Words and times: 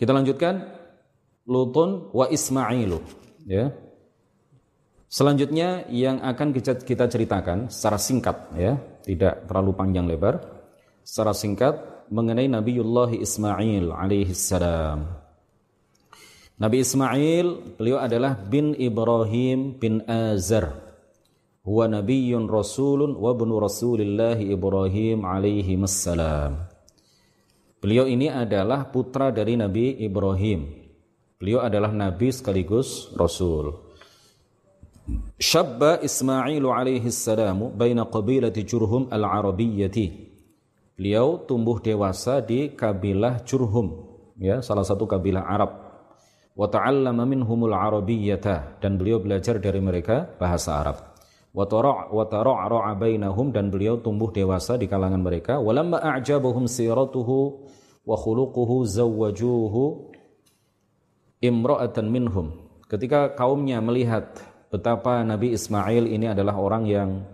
Kita 0.00 0.16
lanjutkan 0.16 0.64
Lutun 1.44 2.08
wa 2.16 2.24
Ismailu 2.32 3.04
ya. 3.44 3.68
Selanjutnya 5.10 5.84
yang 5.90 6.22
akan 6.22 6.54
kita, 6.54 7.04
ceritakan 7.10 7.68
secara 7.68 7.98
singkat 7.98 8.36
ya, 8.54 8.78
tidak 9.02 9.44
terlalu 9.50 9.74
panjang 9.74 10.06
lebar. 10.06 10.38
Secara 11.02 11.34
singkat 11.34 12.06
mengenai 12.14 12.46
Nabiullah 12.46 13.10
Ismail 13.12 13.90
alaihi 13.90 14.32
salam. 14.32 15.10
Nabi 16.62 16.86
Ismail 16.86 17.74
beliau 17.74 17.98
adalah 17.98 18.38
bin 18.38 18.78
Ibrahim 18.78 19.74
bin 19.82 20.06
Azar 20.06 20.78
huwa 21.66 21.90
nabiyyun 21.90 22.46
rasulun 22.46 23.18
wa 23.18 23.34
ibnu 23.34 23.58
Rasulillah 23.58 24.38
Ibrahim 24.38 25.26
alaihi 25.26 25.74
wassalam. 25.74 26.69
Beliau 27.80 28.04
ini 28.04 28.28
adalah 28.28 28.92
putra 28.92 29.32
dari 29.32 29.56
Nabi 29.56 30.04
Ibrahim. 30.04 30.68
Beliau 31.40 31.64
adalah 31.64 31.88
nabi 31.88 32.28
sekaligus 32.28 33.08
rasul. 33.16 33.72
Syabba 35.40 35.96
Ismail 36.04 36.60
alaihi 36.60 37.08
salamu 37.08 37.72
baina 37.72 38.04
qabilati 38.04 38.68
Jurhum 38.68 39.08
al-Arabiyyati. 39.08 40.06
Beliau 41.00 41.40
tumbuh 41.48 41.80
dewasa 41.80 42.44
di 42.44 42.76
kabilah 42.76 43.40
Jurhum, 43.48 44.04
ya, 44.36 44.60
salah 44.60 44.84
satu 44.84 45.08
kabilah 45.08 45.48
Arab. 45.48 45.72
Wa 46.52 46.68
ta'allama 46.68 47.24
minhumul 47.24 47.72
arabiyyata 47.72 48.76
dan 48.84 49.00
beliau 49.00 49.24
belajar 49.24 49.56
dari 49.56 49.80
mereka 49.80 50.28
bahasa 50.36 50.76
Arab 50.76 51.09
bainahum 52.96 53.50
dan 53.50 53.74
beliau 53.74 53.98
tumbuh 53.98 54.30
dewasa 54.30 54.78
di 54.78 54.86
kalangan 54.86 55.18
mereka. 55.18 55.58
Walamma 55.58 55.98
a'jabahum 55.98 56.70
siratuhu 56.70 57.66
wa 58.06 58.16
khuluquhu 58.16 58.86
zawwajuhu 58.86 60.14
imra'atan 61.42 62.06
minhum. 62.06 62.54
Ketika 62.86 63.34
kaumnya 63.34 63.82
melihat 63.82 64.38
betapa 64.70 65.26
Nabi 65.26 65.54
Ismail 65.54 66.06
ini 66.06 66.30
adalah 66.30 66.58
orang 66.58 66.86
yang 66.86 67.26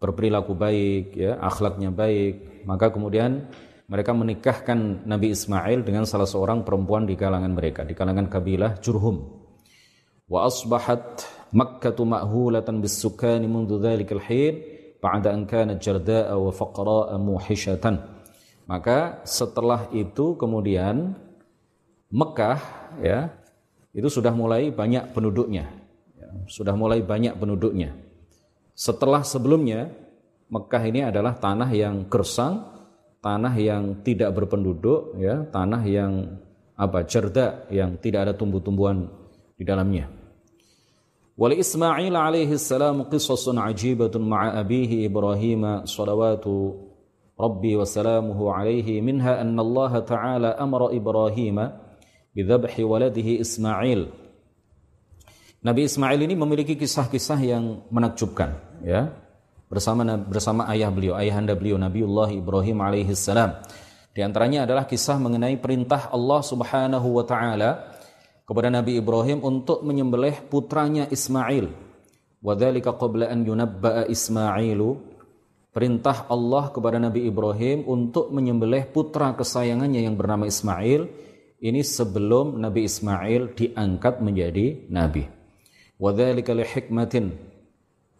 berperilaku 0.00 0.52
baik 0.52 1.16
ya 1.16 1.40
akhlaknya 1.40 1.88
baik 1.88 2.64
maka 2.68 2.92
kemudian 2.92 3.48
mereka 3.88 4.12
menikahkan 4.12 5.04
Nabi 5.08 5.32
Ismail 5.32 5.84
dengan 5.84 6.04
salah 6.08 6.28
seorang 6.28 6.64
perempuan 6.64 7.04
di 7.08 7.16
kalangan 7.16 7.52
mereka 7.52 7.84
di 7.84 7.92
kalangan 7.96 8.28
kabilah 8.28 8.80
Jurhum. 8.80 9.44
Wa 10.24 10.48
asbahat 10.48 11.24
Makkah 11.54 11.94
ma'hulatan 11.94 12.82
bis-sukani 12.82 13.46
mundu 13.46 13.78
dhalikal 13.78 14.18
hin 14.18 14.58
ba'da 14.98 15.30
an 15.30 15.46
kanat 15.46 15.78
jarda'a 15.78 16.34
wa 16.34 16.50
faqra'a. 16.50 17.14
Maka 18.64 19.22
setelah 19.22 19.86
itu 19.94 20.34
kemudian 20.34 21.14
Mekah 22.10 22.58
ya 23.02 23.30
itu 23.94 24.10
sudah 24.10 24.34
mulai 24.34 24.74
banyak 24.74 25.14
penduduknya. 25.14 25.70
Ya, 26.18 26.28
sudah 26.50 26.74
mulai 26.74 27.02
banyak 27.02 27.38
penduduknya. 27.38 27.94
Setelah 28.74 29.22
sebelumnya 29.22 29.90
Mekah 30.50 30.82
ini 30.86 31.06
adalah 31.06 31.38
tanah 31.38 31.70
yang 31.74 32.06
gersang, 32.06 32.62
tanah 33.18 33.54
yang 33.58 34.02
tidak 34.06 34.34
berpenduduk 34.34 35.18
ya, 35.18 35.42
tanah 35.50 35.82
yang 35.86 36.38
apa? 36.74 37.06
cerda 37.06 37.66
yang 37.70 37.98
tidak 37.98 38.30
ada 38.30 38.32
tumbuh-tumbuhan 38.34 39.10
di 39.58 39.62
dalamnya. 39.66 40.10
ولإسماعيل 41.39 42.15
عليه 42.15 42.51
السلام 42.59 43.07
قصص 43.07 43.55
عجيبة 43.55 44.11
مع 44.19 44.59
أبيه 44.59 45.07
إبراهيم 45.07 45.85
صلوات 45.85 46.45
ربي 47.39 47.75
وسلامه 47.75 48.39
عليه 48.51 49.01
منها 49.01 49.41
أن 49.41 49.59
الله 49.59 49.99
تعالى 49.99 50.47
أمر 50.47 50.81
إبراهيم 50.99 51.57
بذبح 52.35 52.73
ولده 52.79 53.27
إسماعيل 53.41 54.01
Nabi 55.59 55.91
Ismail 55.91 56.23
ini 56.23 56.39
memiliki 56.39 56.79
kisah-kisah 56.79 57.35
yang 57.43 57.83
menakjubkan 57.91 58.55
ya 58.79 59.11
bersama 59.67 60.07
bersama 60.15 60.63
ayah 60.71 60.87
beliau 60.87 61.19
ayahanda 61.19 61.51
beliau 61.51 61.75
Nabiullah 61.75 62.31
Ibrahim 62.31 62.79
alaihi 62.79 63.11
salam 63.11 63.59
di 64.15 64.23
antaranya 64.23 64.63
adalah 64.63 64.87
kisah 64.87 65.19
mengenai 65.19 65.59
perintah 65.59 66.15
Allah 66.15 66.39
Subhanahu 66.47 67.11
wa 67.11 67.27
taala 67.27 67.92
kepada 68.44 68.68
Nabi 68.68 69.00
Ibrahim 69.00 69.40
untuk 69.40 69.80
menyembelih 69.84 70.44
putranya 70.48 71.08
Ismail. 71.08 71.72
Wadzalika 72.44 72.92
qabla 72.96 73.32
an 73.32 73.44
yunabba'a 73.44 74.04
Ismailu 74.04 75.00
perintah 75.72 76.28
Allah 76.30 76.70
kepada 76.70 77.02
Nabi 77.02 77.26
Ibrahim 77.26 77.88
untuk 77.88 78.30
menyembelih 78.30 78.92
putra 78.94 79.34
kesayangannya 79.34 80.06
yang 80.06 80.14
bernama 80.14 80.46
Ismail 80.46 81.08
ini 81.64 81.80
sebelum 81.80 82.60
Nabi 82.60 82.84
Ismail 82.84 83.56
diangkat 83.56 84.20
menjadi 84.20 84.84
nabi. 84.92 85.24
Wadzalika 85.96 86.52
li 86.52 86.62
hikmatin 86.68 87.32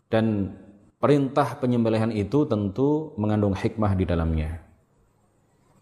dan 0.09 0.57
perintah 0.97 1.53
penyembelihan 1.61 2.09
itu 2.09 2.49
tentu 2.49 3.13
mengandung 3.21 3.53
hikmah 3.53 3.93
di 3.93 4.09
dalamnya. 4.09 4.65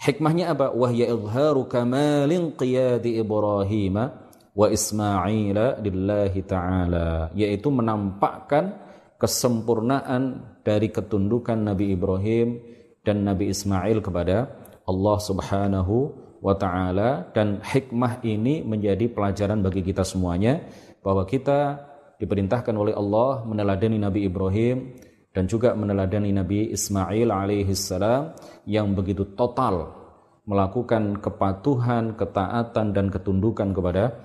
Hikmahnya 0.02 0.50
apa? 0.50 0.74
Wahya 0.74 1.14
izharu 1.14 1.70
kamalin 1.70 2.50
qiyadi 2.58 3.22
Ibrahim 3.22 4.10
wa 4.52 4.68
Ismail 4.68 5.80
lillahi 5.80 6.40
ta'ala 6.44 7.32
yaitu 7.32 7.72
menampakkan 7.72 8.76
kesempurnaan 9.16 10.42
dari 10.66 10.90
ketundukan 10.90 11.56
Nabi 11.56 11.94
Ibrahim 11.94 12.58
dan 13.06 13.22
Nabi 13.22 13.54
Ismail 13.54 14.02
kepada 14.02 14.50
Allah 14.82 15.16
Subhanahu 15.22 15.96
wa 16.42 16.54
taala. 16.58 17.30
Dan 17.30 17.62
hikmah 17.62 18.22
ini 18.26 18.66
menjadi 18.66 19.06
pelajaran 19.06 19.62
bagi 19.62 19.86
kita 19.86 20.02
semuanya 20.02 20.58
bahwa 21.06 21.22
kita 21.22 21.78
diperintahkan 22.18 22.74
oleh 22.74 22.94
Allah 22.94 23.46
meneladani 23.46 23.98
Nabi 23.98 24.26
Ibrahim 24.26 24.94
dan 25.30 25.46
juga 25.46 25.74
meneladani 25.78 26.34
Nabi 26.34 26.70
Ismail 26.74 27.30
alaihi 27.30 27.72
salam 27.78 28.34
yang 28.66 28.90
begitu 28.94 29.34
total 29.38 30.02
melakukan 30.42 31.22
kepatuhan, 31.22 32.18
ketaatan 32.18 32.90
dan 32.90 33.06
ketundukan 33.14 33.70
kepada 33.70 34.18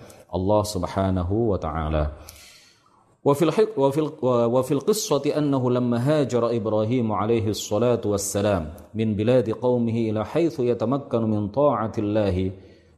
Subhanahu 0.63 1.51
wa 1.51 1.57
taala. 1.57 2.03
وفي 3.27 3.43
وفي 3.77 4.01
وفي 4.23 4.71
القصة 4.71 5.23
أنه 5.37 5.71
لما 5.71 5.99
هاجر 5.99 6.55
إبراهيم 6.55 7.11
عليه 7.11 7.47
الصلاة 7.51 7.99
والسلام 8.05 8.63
من 8.95 9.19
بلاد 9.19 9.51
قومه 9.51 9.97
إلى 10.15 10.25
حيث 10.25 10.59
يتمكن 10.59 11.21
من 11.27 11.51
طاعة 11.51 11.91
الله 11.97 12.51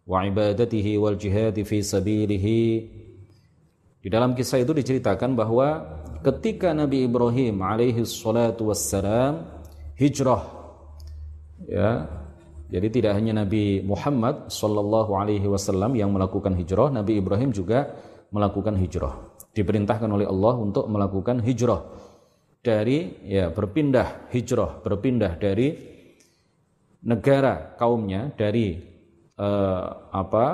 وعبادته 0.07 0.97
والجهاد 0.97 1.57
في 1.65 1.81
سبيله 1.81 2.45
Di 3.99 4.07
dalam 4.07 4.31
kisah 4.31 4.61
itu 4.63 4.71
diceritakan 4.71 5.35
bahwa 5.35 5.83
ketika 6.23 6.71
Nabi 6.71 7.03
Ibrahim 7.09 7.59
alaihi 7.59 8.05
salatu 8.07 8.71
wassalam 8.71 9.43
hijrah 9.99 10.45
ya 11.67 12.07
jadi 12.69 12.87
tidak 12.93 13.17
hanya 13.17 13.41
Nabi 13.41 13.81
Muhammad 13.81 14.53
Sallallahu 14.53 15.17
Alaihi 15.17 15.49
Wasallam 15.49 15.97
yang 15.97 16.13
melakukan 16.13 16.53
hijrah, 16.53 16.93
Nabi 16.93 17.17
Ibrahim 17.17 17.49
juga 17.49 17.97
melakukan 18.29 18.77
hijrah. 18.77 19.17
Diperintahkan 19.57 20.05
oleh 20.05 20.29
Allah 20.29 20.53
untuk 20.61 20.85
melakukan 20.85 21.41
hijrah 21.41 21.81
dari 22.61 23.25
ya 23.25 23.49
berpindah 23.49 24.29
hijrah, 24.29 24.85
berpindah 24.85 25.41
dari 25.41 25.73
negara 27.09 27.73
kaumnya 27.73 28.29
dari 28.37 28.77
eh, 29.33 29.85
apa 30.13 30.45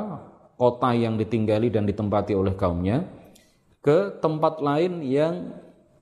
kota 0.55 0.95
yang 0.95 1.19
ditinggali 1.19 1.67
dan 1.67 1.83
ditempati 1.83 2.31
oleh 2.31 2.55
kaumnya 2.55 3.03
ke 3.83 4.23
tempat 4.23 4.63
lain 4.63 5.03
yang 5.03 5.51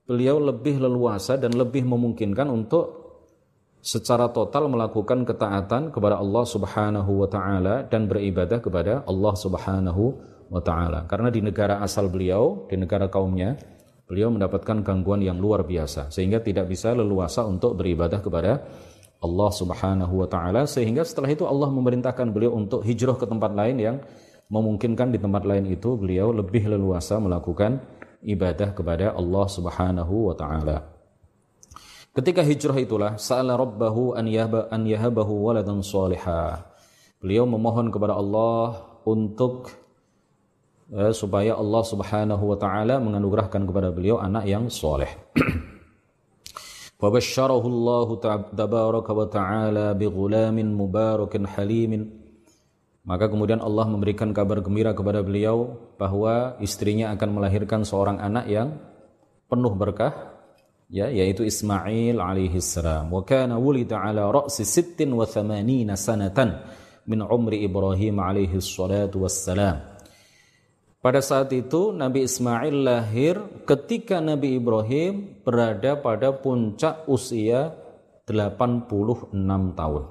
beliau 0.06 0.38
lebih 0.38 0.78
leluasa 0.78 1.41
dan 1.41 1.57
lebih 1.57 1.90
memungkinkan 1.90 2.53
untuk 2.53 3.03
secara 3.84 4.32
total 4.32 4.72
melakukan 4.72 5.28
ketaatan 5.28 5.92
kepada 5.92 6.16
Allah 6.16 6.48
Subhanahu 6.48 7.12
wa 7.20 7.28
taala 7.28 7.84
dan 7.84 8.08
beribadah 8.08 8.64
kepada 8.64 9.04
Allah 9.04 9.34
Subhanahu 9.36 10.04
wa 10.48 10.63
taala. 10.63 11.04
Karena 11.04 11.28
di 11.28 11.44
negara 11.44 11.84
asal 11.84 12.07
beliau, 12.07 12.63
di 12.72 12.80
negara 12.80 13.12
kaumnya, 13.12 13.60
beliau 14.07 14.31
mendapatkan 14.31 14.88
gangguan 14.88 15.19
yang 15.19 15.36
luar 15.36 15.68
biasa 15.68 16.07
sehingga 16.16 16.40
tidak 16.40 16.72
bisa 16.72 16.96
leluasa 16.96 17.44
untuk 17.44 17.75
beribadah 17.75 18.24
kepada 18.24 18.63
Allah 19.19 19.52
Subhanahu 19.52 20.24
wa 20.24 20.28
taala 20.31 20.63
sehingga 20.63 21.04
setelah 21.04 21.36
itu 21.36 21.44
Allah 21.44 21.68
memerintahkan 21.68 22.31
beliau 22.31 22.56
untuk 22.56 22.88
hijrah 22.88 23.19
ke 23.19 23.28
tempat 23.28 23.52
lain 23.52 23.84
yang 23.84 23.98
memungkinkan 24.48 25.12
di 25.12 25.19
tempat 25.19 25.44
lain 25.44 25.68
itu 25.68 26.00
beliau 26.00 26.31
lebih 26.31 26.72
leluasa 26.72 27.19
melakukan 27.19 27.84
ibadah 28.24 28.72
kepada 28.72 29.12
Allah 29.12 29.46
Subhanahu 29.52 30.31
wa 30.31 30.36
taala. 30.40 31.03
Ketika 32.13 32.45
hijrah 32.45 32.77
itulah 32.77 33.12
sa'ala 33.18 33.57
rabbahu 33.57 34.13
an 34.13 34.30
yahba 34.30 34.69
an 34.69 34.86
yahabahu 34.86 35.50
waladan 35.50 35.81
salihah. 35.81 36.62
Beliau 37.18 37.50
memohon 37.50 37.89
kepada 37.89 38.13
Allah 38.13 38.86
untuk 39.01 39.74
eh, 40.94 41.10
supaya 41.10 41.57
Allah 41.57 41.81
Subhanahu 41.81 42.54
wa 42.54 42.57
taala 42.62 43.01
menganugerahkan 43.01 43.65
kepada 43.65 43.89
beliau 43.89 44.21
anak 44.21 44.45
yang 44.45 44.69
soleh. 44.69 45.10
Maka 53.09 53.25
kemudian 53.25 53.57
Allah 53.57 53.86
memberikan 53.89 54.30
kabar 54.38 54.62
gembira 54.62 54.94
kepada 54.94 55.25
beliau 55.25 55.81
bahwa 55.98 56.62
istrinya 56.62 57.09
akan 57.18 57.42
melahirkan 57.42 57.81
seorang 57.81 58.21
anak 58.21 58.45
yang 58.45 58.77
penuh 59.50 59.74
berkah 59.74 60.32
ya 60.89 61.07
yaitu 61.12 61.47
Ismail 61.47 62.19
alaihi 62.19 62.63
salam 62.63 63.12
wa 63.12 63.24
kana 63.24 63.59
wulida 63.59 64.01
ala 64.01 64.27
ra'si 64.31 64.63
sittin 64.68 65.12
wa 65.15 65.27
thamanina 65.27 65.95
sanatan 66.00 66.63
min 67.07 67.19
umri 67.24 67.63
Ibrahim 67.63 68.19
alaihi 68.24 68.59
salatu 68.63 69.24
wassalam 69.24 69.94
pada 71.03 71.19
saat 71.19 71.51
itu 71.51 71.91
Nabi 71.91 72.24
Ismail 72.24 72.75
lahir 72.88 73.35
ketika 73.68 74.24
Nabi 74.24 74.56
Ibrahim 74.56 75.44
berada 75.44 76.00
pada 76.00 76.31
puncak 76.31 77.03
usia 77.12 77.75
86 78.24 79.35
tahun. 79.75 80.03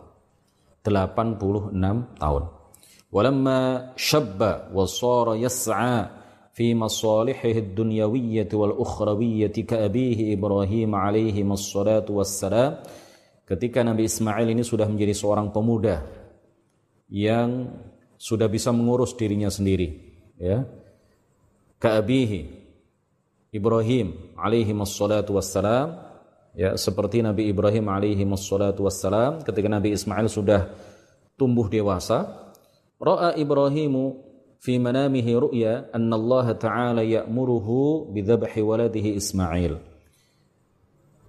86 0.84 2.20
tahun. 2.20 2.42
Walamma 3.08 3.60
syabba 3.96 4.68
wa 4.68 4.84
sara 4.84 5.32
yas'a 5.40 6.21
في 6.57 6.73
مصالحه 6.73 7.55
الدنيوية 7.69 8.49
والأخروية 8.49 9.53
كأبيه 9.53 10.19
إبراهيم 10.33 10.89
عليه 10.95 11.37
الصلاة 11.45 12.07
والسلام 12.09 12.71
ketika 13.47 13.85
Nabi 13.85 14.09
Ismail 14.09 14.51
ini 14.51 14.65
sudah 14.65 14.89
menjadi 14.89 15.13
seorang 15.13 15.53
pemuda 15.53 16.03
yang 17.07 17.71
sudah 18.17 18.49
bisa 18.49 18.73
mengurus 18.73 19.13
dirinya 19.15 19.47
sendiri 19.47 19.87
ya 20.35 20.65
ka'abihi 21.79 22.41
Ibrahim 23.53 24.35
alaihi 24.35 24.73
wassalatu 24.75 25.37
wassalam 25.37 25.95
ya 26.57 26.73
seperti 26.75 27.21
Nabi 27.23 27.53
Ibrahim 27.53 27.87
alaihi 27.87 28.25
wassalatu 28.27 28.83
wassalam 28.83 29.45
ketika 29.45 29.69
Nabi 29.69 29.93
Ismail 29.93 30.27
sudah 30.27 30.73
tumbuh 31.37 31.69
dewasa 31.69 32.49
Ra'a 32.97 33.37
Ibrahimu 33.37 34.25
fi 34.62 34.78
manamihi 34.78 35.32
ru'ya 35.34 35.90
anna 35.90 36.14
Allah 36.14 36.46
Ta'ala 36.54 37.02
ya'muruhu 37.02 38.14
bidhabhi 38.14 38.62
waladihi 38.62 39.18
Ismail. 39.18 39.74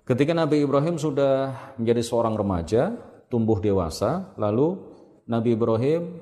Ketika 0.05 0.37
Nabi 0.37 0.61
Ibrahim 0.61 1.01
sudah 1.01 1.49
menjadi 1.81 2.05
seorang 2.05 2.37
remaja, 2.37 2.93
tumbuh 3.33 3.57
dewasa, 3.57 4.37
lalu 4.37 4.77
Nabi 5.25 5.57
Ibrahim 5.57 6.21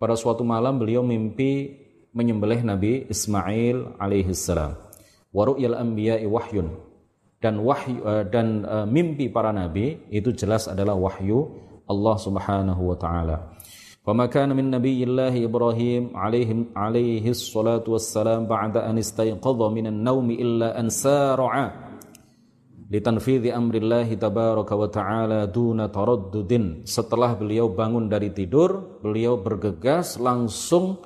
pada 0.00 0.16
suatu 0.16 0.40
malam 0.46 0.80
beliau 0.80 1.04
mimpi 1.04 1.84
menyembelih 2.16 2.64
Nabi 2.64 3.04
Ismail 3.12 4.00
alaihi 4.00 4.32
salam. 4.32 4.78
Wa 5.28 5.44
ru'yal 5.44 5.76
anbiya'i 5.76 6.24
wahyun. 6.24 6.72
Dan 7.38 7.62
wahyu 7.62 8.02
eh, 8.02 8.24
dan 8.26 8.66
uh, 8.66 8.82
mimpi 8.82 9.30
para 9.30 9.54
nabi 9.54 9.94
itu 10.10 10.34
jelas 10.34 10.66
adalah 10.66 10.98
wahyu 10.98 11.46
Allah 11.86 12.16
Subhanahu 12.18 12.82
wa 12.82 12.96
taala. 12.98 13.54
وما 14.07 14.25
كان 14.27 14.51
من 14.51 14.67
نبي 14.67 15.03
الله 15.03 15.47
إبراهيم 15.47 16.11
عليه, 16.11 16.75
عليه 16.75 17.25
الصلاة 17.29 17.87
والسلام 17.87 18.51
بعد 18.51 18.77
أن 18.77 18.99
استيقظ 18.99 19.59
من 19.71 19.85
النوم 19.87 20.27
إلا 20.31 20.79
أن 20.79 20.91
سارع 20.91 21.53
litanfidhi 22.93 23.49
amrillahi 23.49 24.21
tabaraka 24.21 24.77
wa 24.77 24.85
ta'ala 24.85 25.49
duna 25.49 25.89
taraddudin 25.89 26.85
setelah 26.85 27.33
beliau 27.33 27.73
bangun 27.73 28.05
dari 28.05 28.29
tidur 28.29 29.01
beliau 29.01 29.41
bergegas 29.41 30.21
langsung 30.21 31.01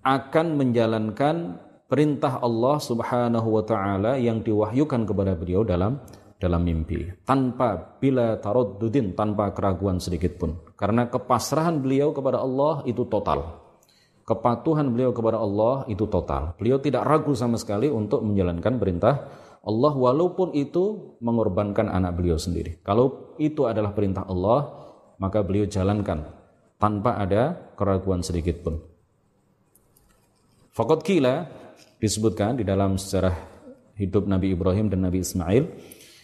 akan 0.00 0.46
menjalankan 0.56 1.60
perintah 1.84 2.40
Allah 2.40 2.80
Subhanahu 2.80 3.60
wa 3.60 3.64
taala 3.68 4.16
yang 4.16 4.40
diwahyukan 4.40 5.04
kepada 5.04 5.36
beliau 5.36 5.68
dalam 5.68 6.00
dalam 6.41 6.65
mimpi. 6.65 7.05
Tanpa 7.21 7.77
bila 8.01 8.41
taraddudin 8.41 9.13
tanpa 9.13 9.53
keraguan 9.53 10.01
sedikit 10.01 10.41
pun. 10.41 10.57
Karena 10.73 11.05
kepasrahan 11.05 11.77
beliau 11.77 12.09
kepada 12.09 12.41
Allah 12.41 12.81
itu 12.89 13.05
total. 13.05 13.61
Kepatuhan 14.25 14.89
beliau 14.89 15.13
kepada 15.13 15.37
Allah 15.37 15.85
itu 15.85 16.09
total. 16.09 16.57
Beliau 16.57 16.81
tidak 16.81 17.05
ragu 17.05 17.37
sama 17.37 17.61
sekali 17.61 17.93
untuk 17.93 18.25
menjalankan 18.25 18.81
perintah 18.81 19.29
Allah 19.61 19.93
walaupun 19.93 20.57
itu 20.57 21.13
mengorbankan 21.21 21.85
anak 21.85 22.17
beliau 22.17 22.41
sendiri. 22.41 22.81
Kalau 22.81 23.37
itu 23.37 23.69
adalah 23.69 23.93
perintah 23.93 24.25
Allah 24.25 24.81
maka 25.21 25.45
beliau 25.45 25.69
jalankan 25.69 26.25
tanpa 26.81 27.21
ada 27.21 27.69
keraguan 27.77 28.25
sedikit 28.25 28.65
pun. 28.65 28.81
Fakat 30.73 31.05
kila 31.05 31.45
disebutkan 32.01 32.57
di 32.57 32.65
dalam 32.65 32.97
sejarah 32.97 33.37
hidup 34.01 34.25
Nabi 34.25 34.57
Ibrahim 34.57 34.89
dan 34.89 35.05
Nabi 35.05 35.21
Ismail 35.21 35.69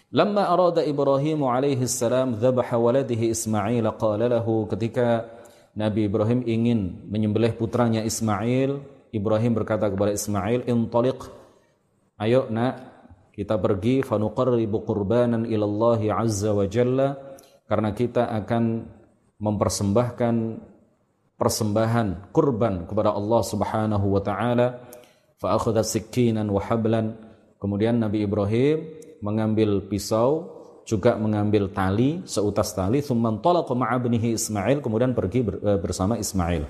Lama 0.08 0.48
arada 0.48 0.88
Ibrahim 0.88 1.44
alaihi 1.44 1.84
salam 1.84 2.40
dzabaha 2.40 2.80
waladihi 2.80 3.28
Ismail 3.28 3.84
qala 4.00 4.32
lahu 4.32 4.64
ketika 4.72 5.28
Nabi 5.76 6.08
Ibrahim 6.08 6.48
ingin 6.48 7.04
menyembelih 7.12 7.52
putranya 7.60 8.00
Ismail, 8.08 8.80
Ibrahim 9.12 9.52
berkata 9.52 9.92
kepada 9.92 10.16
Ismail, 10.16 10.64
"Intaliq. 10.64 11.28
Ayo 12.24 12.48
nak, 12.48 12.80
kita 13.36 13.60
pergi 13.60 14.00
fanuqarribu 14.00 14.88
qurbanan 14.88 15.44
ila 15.44 15.66
Allah 15.68 16.00
azza 16.24 16.56
wa 16.56 16.64
jalla 16.64 17.20
karena 17.68 17.92
kita 17.92 18.32
akan 18.32 18.88
mempersembahkan 19.44 20.36
persembahan 21.36 22.32
kurban 22.32 22.88
kepada 22.88 23.12
Allah 23.12 23.42
Subhanahu 23.44 24.08
wa 24.08 24.22
taala. 24.24 24.88
Fa 25.36 25.54
akhadha 25.54 25.84
sikkinan 25.84 26.48
wa 26.48 26.64
hablan. 26.64 27.14
Kemudian 27.60 28.00
Nabi 28.00 28.24
Ibrahim 28.24 28.98
mengambil 29.22 29.84
pisau, 29.86 30.58
juga 30.88 31.20
mengambil 31.20 31.68
tali, 31.68 32.24
seutas 32.24 32.72
tali, 32.72 33.04
thumman 33.04 33.44
talaqa 33.44 33.76
ma'abnihi 33.76 34.40
Ismail, 34.40 34.80
kemudian 34.80 35.12
pergi 35.12 35.44
eh, 35.44 35.76
bersama 35.76 36.16
Ismail. 36.16 36.64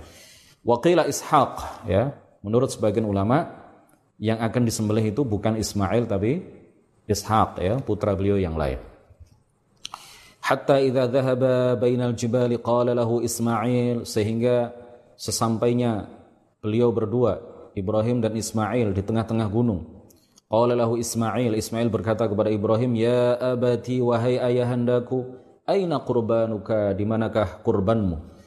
Waqila 0.66 1.06
Ishaq, 1.06 1.86
ya. 1.86 2.18
Menurut 2.42 2.74
sebagian 2.74 3.06
ulama, 3.06 3.46
yang 4.18 4.42
akan 4.42 4.66
disembelih 4.66 5.14
itu 5.14 5.22
bukan 5.22 5.62
Ismail 5.62 6.10
tapi 6.10 6.42
Ishaq, 7.06 7.62
ya, 7.62 7.78
putra 7.78 8.18
beliau 8.18 8.42
yang 8.42 8.58
lain. 8.58 8.82
Hatta 10.42 10.80
idza 10.80 11.12
dhahaba 11.12 11.76
bainal 11.76 12.16
jibali 12.16 12.56
qala 12.58 12.96
lahu 12.96 13.20
Ismail 13.20 14.08
sehingga 14.08 14.72
sesampainya 15.20 16.08
beliau 16.64 16.90
berdua 16.96 17.38
Ibrahim 17.76 18.24
dan 18.24 18.34
Ismail 18.34 18.96
di 18.96 19.04
tengah-tengah 19.04 19.48
gunung 19.52 19.97
Qala 20.48 20.80
lahu 20.80 20.96
Ismail, 20.96 21.60
Ismail 21.60 21.92
berkata 21.92 22.24
kepada 22.24 22.48
Ibrahim, 22.48 22.96
"Ya 22.96 23.36
abati 23.36 24.00
wahai 24.00 24.40
ayahandaku, 24.40 25.36
aina 25.68 26.00
qurbanuka? 26.00 26.96
Di 26.96 27.04
manakah 27.04 27.60
kurbanmu? 27.68 28.40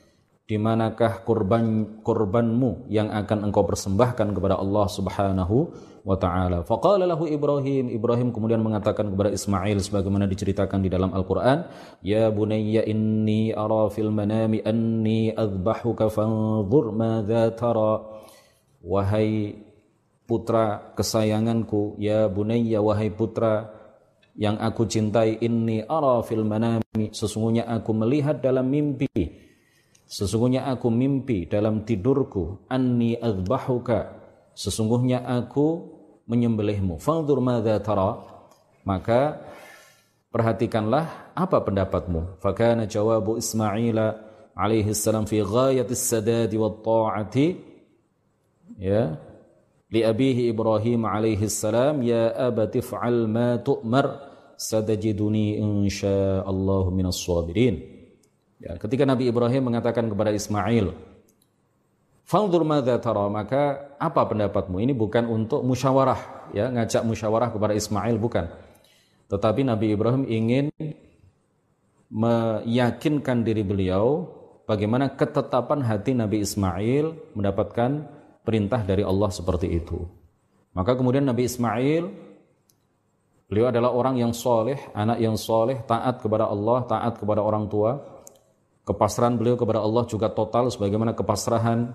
Di 0.49 0.57
manakah 0.57 1.21
kurban 1.29 2.01
kurbanmu 2.01 2.89
yang 2.89 3.13
akan 3.13 3.53
engkau 3.53 3.69
persembahkan 3.69 4.33
kepada 4.33 4.57
Allah 4.57 4.89
Subhanahu 4.89 5.77
wa 6.01 6.17
taala?" 6.17 6.65
Faqala 6.65 7.05
lahu 7.05 7.29
Ibrahim, 7.29 7.93
Ibrahim 7.93 8.33
kemudian 8.33 8.65
mengatakan 8.65 9.13
kepada 9.13 9.37
Ismail 9.37 9.77
sebagaimana 9.85 10.25
diceritakan 10.25 10.81
di 10.81 10.89
dalam 10.89 11.13
Al-Qur'an, 11.13 11.69
"Ya 12.01 12.33
bunayya 12.33 12.81
inni 12.89 13.53
ara 13.53 13.93
fil 13.93 14.09
manami 14.09 14.65
anni 14.65 15.37
adbahuka 15.37 16.09
fanzur 16.09 16.97
madza 16.97 17.53
tara." 17.53 18.25
Wahai 18.81 19.69
putra 20.31 20.95
kesayanganku. 20.95 21.99
Ya 21.99 22.31
bunayya 22.31 22.79
wahai 22.79 23.11
putra 23.11 23.75
yang 24.39 24.55
aku 24.63 24.87
cintai 24.87 25.43
inni 25.43 25.83
ara 25.83 26.23
fil 26.23 26.47
manami. 26.47 27.11
Sesungguhnya 27.11 27.67
aku 27.67 27.91
melihat 27.91 28.39
dalam 28.39 28.71
mimpi. 28.71 29.11
Sesungguhnya 30.07 30.71
aku 30.71 30.87
mimpi 30.95 31.51
dalam 31.51 31.83
tidurku. 31.83 32.71
Anni 32.71 33.19
azbahuka 33.19 34.15
sesungguhnya 34.55 35.27
aku 35.27 35.99
menyembelihmu. 36.31 37.03
Fanzur 37.03 37.43
madza 37.43 37.83
tara. 37.83 38.23
Maka 38.87 39.43
perhatikanlah 40.31 41.35
apa 41.35 41.59
pendapatmu. 41.61 42.39
Fakana 42.39 42.87
jawabu 42.87 43.37
Ismail 43.37 43.99
alaihi 44.55 44.95
salam 44.95 45.27
fi 45.27 45.43
ghayati 45.43 45.95
sadadi 45.97 46.57
wa 46.57 46.71
ta'ati. 46.71 47.47
Ya 48.81 49.21
li 49.91 50.01
abihi 50.07 50.51
Ibrahim 50.55 51.07
alaihi 51.07 51.51
salam 51.51 52.03
ya 52.07 52.31
abati 52.35 52.79
fa'al 52.81 53.27
ma 53.27 53.59
tu'mar 53.59 54.07
sadajiduni 54.55 55.59
insyaallah 55.59 56.89
minas 56.95 57.19
sabirin. 57.19 57.79
Ya, 58.61 58.77
ketika 58.77 59.09
Nabi 59.09 59.27
Ibrahim 59.27 59.73
mengatakan 59.73 60.07
kepada 60.07 60.31
Ismail 60.37 60.93
Fanzur 62.31 62.63
madza 62.63 62.95
tara 63.03 63.27
maka 63.27 63.91
apa 63.99 64.23
pendapatmu? 64.23 64.79
Ini 64.79 64.95
bukan 64.95 65.27
untuk 65.27 65.67
musyawarah 65.67 66.55
ya 66.55 66.71
ngajak 66.71 67.03
musyawarah 67.03 67.51
kepada 67.51 67.75
Ismail 67.75 68.15
bukan. 68.23 68.47
Tetapi 69.27 69.67
Nabi 69.67 69.99
Ibrahim 69.99 70.23
ingin 70.31 70.71
meyakinkan 72.07 73.43
diri 73.43 73.67
beliau 73.67 74.31
bagaimana 74.63 75.11
ketetapan 75.11 75.83
hati 75.83 76.15
Nabi 76.15 76.47
Ismail 76.47 77.35
mendapatkan 77.35 78.20
perintah 78.45 78.83
dari 78.83 79.05
Allah 79.05 79.29
seperti 79.29 79.69
itu. 79.69 80.01
Maka 80.73 80.95
kemudian 80.95 81.27
Nabi 81.27 81.51
Ismail 81.51 82.05
beliau 83.51 83.67
adalah 83.69 83.91
orang 83.91 84.17
yang 84.23 84.31
soleh, 84.31 84.79
anak 84.95 85.19
yang 85.19 85.35
soleh, 85.35 85.83
taat 85.85 86.23
kepada 86.23 86.47
Allah, 86.47 86.87
taat 86.87 87.19
kepada 87.19 87.43
orang 87.43 87.67
tua. 87.67 87.99
Kepasrahan 88.87 89.37
beliau 89.39 89.59
kepada 89.59 89.83
Allah 89.83 90.07
juga 90.07 90.31
total 90.31 90.71
sebagaimana 90.71 91.15
kepasrahan 91.15 91.95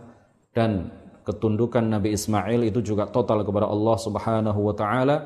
dan 0.56 0.92
ketundukan 1.26 1.82
Nabi 1.82 2.14
Ismail 2.14 2.62
itu 2.70 2.80
juga 2.86 3.10
total 3.10 3.42
kepada 3.42 3.68
Allah 3.68 3.98
Subhanahu 4.00 4.60
wa 4.62 4.76
taala. 4.78 5.18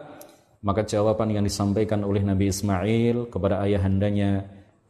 Maka 0.59 0.83
jawaban 0.83 1.31
yang 1.31 1.43
disampaikan 1.43 2.03
oleh 2.03 2.19
Nabi 2.19 2.51
Ismail 2.51 3.31
kepada 3.31 3.63
ayahandanya 3.63 4.43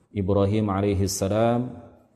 Ibrahim 0.09 0.73
alaihissalam 0.73 1.69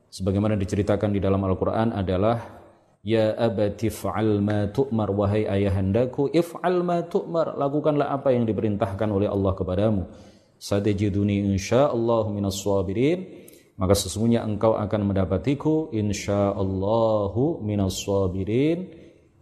sebagaimana 0.09 0.57
diceritakan 0.57 1.13
di 1.13 1.21
dalam 1.21 1.41
Al-Qur'an 1.45 1.93
adalah 1.93 2.62
Ya 3.03 3.35
abati 3.35 3.91
fa'al 3.91 4.39
ma 4.39 4.71
tu'mar 4.71 5.11
wahai 5.11 5.43
ayahandaku 5.43 6.31
if'al 6.31 6.87
ma 6.87 7.03
tu'mar 7.03 7.59
lakukanlah 7.59 8.15
apa 8.15 8.31
yang 8.31 8.47
diperintahkan 8.47 9.11
oleh 9.11 9.27
Allah 9.27 9.51
kepadamu. 9.51 10.07
Satajiduni 10.55 11.43
insyaallah 11.51 12.31
minas 12.31 12.63
sabirin. 12.63 13.43
Maka 13.75 13.91
sesungguhnya 13.97 14.47
engkau 14.47 14.79
akan 14.79 15.01
mendapatiku 15.11 15.91
insyaallahu 15.91 17.59
minas 17.59 17.99
sabirin 17.99 18.87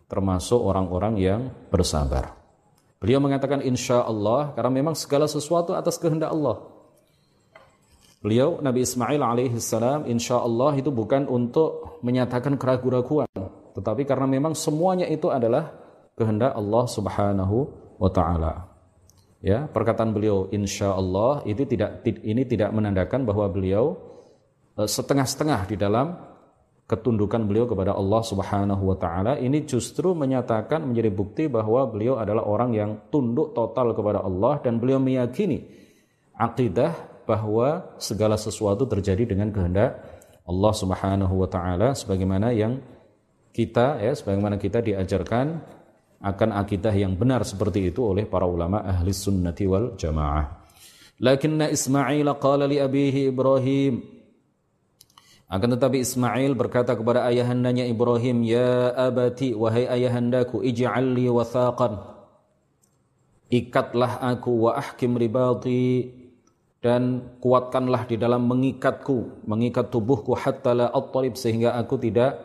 termasuk 0.09 0.57
orang-orang 0.57 1.21
yang 1.21 1.41
bersabar. 1.69 2.33
Beliau 2.97 3.21
mengatakan 3.21 3.61
insyaallah 3.61 4.57
karena 4.57 4.71
memang 4.73 4.97
segala 4.97 5.29
sesuatu 5.29 5.77
atas 5.77 6.01
kehendak 6.01 6.33
Allah 6.33 6.70
Beliau 8.21 8.61
Nabi 8.61 8.85
Ismail 8.85 9.17
alaihissalam 9.17 10.05
insya 10.05 10.37
Allah 10.37 10.77
itu 10.77 10.93
bukan 10.93 11.25
untuk 11.25 11.97
menyatakan 12.05 12.53
keraguan-raguan, 12.53 13.25
tetapi 13.73 14.05
karena 14.05 14.29
memang 14.29 14.53
semuanya 14.53 15.09
itu 15.09 15.33
adalah 15.33 15.73
kehendak 16.13 16.53
Allah 16.53 16.85
Subhanahu 16.85 17.57
wa 17.97 18.09
taala. 18.13 18.69
Ya, 19.41 19.65
perkataan 19.65 20.13
beliau 20.13 20.45
insya 20.53 20.93
Allah 20.93 21.41
itu 21.49 21.65
tidak 21.65 22.05
ini 22.05 22.45
tidak 22.45 22.69
menandakan 22.69 23.25
bahwa 23.25 23.49
beliau 23.49 23.97
eh, 24.77 24.85
setengah-setengah 24.85 25.65
di 25.65 25.81
dalam 25.81 26.13
ketundukan 26.85 27.49
beliau 27.49 27.65
kepada 27.65 27.97
Allah 27.97 28.21
Subhanahu 28.21 28.85
wa 28.85 29.01
taala 29.01 29.41
ini 29.41 29.65
justru 29.65 30.13
menyatakan 30.13 30.85
menjadi 30.85 31.09
bukti 31.09 31.49
bahwa 31.49 31.89
beliau 31.89 32.21
adalah 32.21 32.45
orang 32.45 32.77
yang 32.77 32.91
tunduk 33.09 33.57
total 33.57 33.97
kepada 33.97 34.21
Allah 34.21 34.61
dan 34.61 34.77
beliau 34.77 35.01
meyakini 35.01 35.65
akidah 36.37 37.10
bahwa 37.25 37.95
segala 38.01 38.35
sesuatu 38.35 38.85
terjadi 38.89 39.29
dengan 39.35 39.53
kehendak 39.53 40.01
Allah 40.45 40.73
Subhanahu 40.73 41.33
wa 41.41 41.49
taala 41.49 41.93
sebagaimana 41.93 42.51
yang 42.51 42.81
kita 43.51 43.99
ya 43.99 44.11
sebagaimana 44.15 44.57
kita 44.57 44.81
diajarkan 44.81 45.61
akan 46.21 46.49
akidah 46.53 46.93
yang 46.93 47.17
benar 47.17 47.41
seperti 47.41 47.89
itu 47.89 48.05
oleh 48.05 48.29
para 48.29 48.45
ulama 48.45 48.81
ahli 48.85 49.09
sunnati 49.11 49.65
wal 49.65 49.97
jamaah. 49.97 50.61
Lakinna 51.21 51.69
Ismail 51.69 52.27
qala 52.41 52.65
li 52.65 52.77
abihi 52.81 53.29
Ibrahim 53.29 54.21
akan 55.51 55.75
tetapi 55.75 55.99
Ismail 55.99 56.55
berkata 56.55 56.95
kepada 56.95 57.27
ayahandanya 57.27 57.83
Ibrahim, 57.83 58.47
Ya 58.47 58.95
abati, 58.95 59.51
wahai 59.51 59.83
ayahandaku, 59.83 60.63
ij'al 60.63 61.11
wathaqan. 61.27 61.99
Ikatlah 63.51 64.23
aku 64.31 64.71
wa 64.71 64.79
ahkim 64.79 65.19
ribati 65.19 66.07
dan 66.81 67.37
kuatkanlah 67.37 68.09
di 68.09 68.17
dalam 68.17 68.49
mengikatku, 68.49 69.45
mengikat 69.45 69.93
tubuhku 69.93 70.33
hatta 70.33 70.73
la 70.73 70.87
attarib 70.89 71.37
sehingga 71.37 71.77
aku 71.77 72.01
tidak 72.01 72.41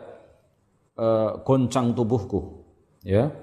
uh, 0.93 1.41
goncang 1.41 1.97
tubuhku. 1.97 2.61
Ya. 3.01 3.33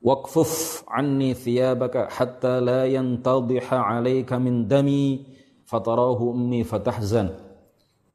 Waqfuf 0.00 0.84
anni 0.88 1.36
thiyabaka 1.36 2.08
hatta 2.08 2.64
la 2.64 2.88
yantadhiha 2.88 3.76
'alaika 3.76 4.40
min 4.40 4.64
dami 4.64 5.28
fatarahu 5.68 6.32
ummi 6.32 6.64
fatahzan. 6.64 7.36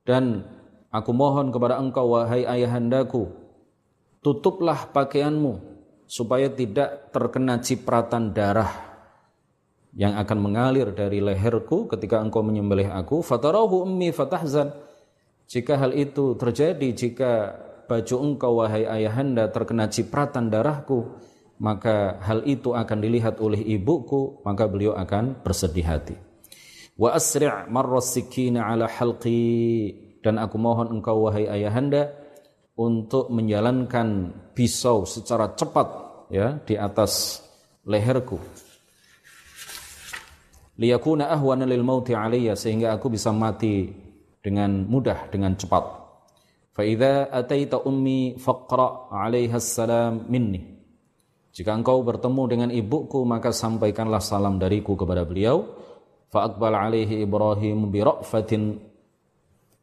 Dan 0.01 0.41
aku 0.89 1.13
mohon 1.13 1.53
kepada 1.53 1.77
engkau 1.77 2.17
wahai 2.17 2.49
ayahandaku, 2.49 3.29
tutuplah 4.25 4.89
pakaianmu 4.89 5.61
supaya 6.09 6.49
tidak 6.49 7.13
terkena 7.13 7.61
cipratan 7.61 8.33
darah 8.33 8.88
yang 9.97 10.13
akan 10.17 10.37
mengalir 10.37 10.93
dari 10.93 11.17
leherku 11.17 11.89
ketika 11.89 12.21
engkau 12.21 12.45
menyembelih 12.45 12.93
aku 12.93 13.25
fatarahu 13.25 13.85
ummi 13.85 14.13
fatahzan. 14.13 14.69
Jika 15.49 15.81
hal 15.81 15.97
itu 15.97 16.37
terjadi 16.37 16.93
jika 16.93 17.57
baju 17.89 18.15
engkau 18.21 18.61
wahai 18.61 18.85
ayahanda 18.85 19.49
terkena 19.49 19.89
cipratan 19.89 20.53
darahku 20.53 21.17
maka 21.57 22.21
hal 22.21 22.45
itu 22.45 22.77
akan 22.77 22.97
dilihat 23.01 23.41
oleh 23.41 23.57
ibuku 23.57 24.45
maka 24.45 24.69
beliau 24.69 24.93
akan 24.93 25.41
bersedih 25.41 25.85
hati. 25.89 26.15
Wa 26.93 27.17
asri' 27.17 27.49
marras 27.71 28.13
sikina 28.13 28.69
ala 28.69 28.85
halqi. 28.85 30.05
Dan 30.19 30.35
aku 30.35 30.59
mohon 30.59 30.99
engkau 30.99 31.31
wahai 31.31 31.47
ayahanda 31.47 32.11
untuk 32.75 33.31
menjalankan 33.31 34.35
pisau 34.51 35.07
secara 35.07 35.55
cepat 35.55 35.87
ya 36.27 36.59
di 36.59 36.75
atas 36.75 37.39
leherku 37.87 38.35
liyakuna 40.79 41.27
ahwana 41.27 41.67
lil 41.67 41.83
mauti 41.83 42.15
alayya 42.15 42.55
sehingga 42.55 42.95
aku 42.95 43.11
bisa 43.11 43.35
mati 43.35 43.91
dengan 44.39 44.87
mudah 44.87 45.27
dengan 45.27 45.59
cepat. 45.59 45.83
Fa 46.71 46.87
idza 46.87 47.27
ataita 47.27 47.83
ummi 47.83 48.39
faqra 48.39 49.11
'alaiha 49.11 49.59
salam 49.59 50.31
minni. 50.31 50.79
Jika 51.51 51.75
engkau 51.75 51.99
bertemu 52.07 52.43
dengan 52.47 52.69
ibuku 52.71 53.27
maka 53.27 53.51
sampaikanlah 53.51 54.23
salam 54.23 54.55
dariku 54.55 54.95
kepada 54.95 55.27
beliau. 55.27 55.75
Fa 56.31 56.47
aqbal 56.47 56.71
alaihi 56.71 57.25
ibrahim 57.25 57.91
bi 57.91 57.99
ra'fatin 57.99 58.79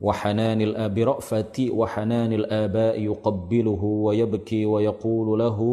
wa 0.01 0.13
hananil 0.15 0.79
abi 0.79 1.03
ra'fati 1.05 1.75
wa 1.75 1.85
hananil 1.85 2.49
aba'i 2.49 3.05
yuqabbiluhu 3.05 4.09
wa 4.09 4.17
yabki 4.17 4.65
wa 4.65 4.81
yaqulu 4.81 5.37
lahu. 5.37 5.69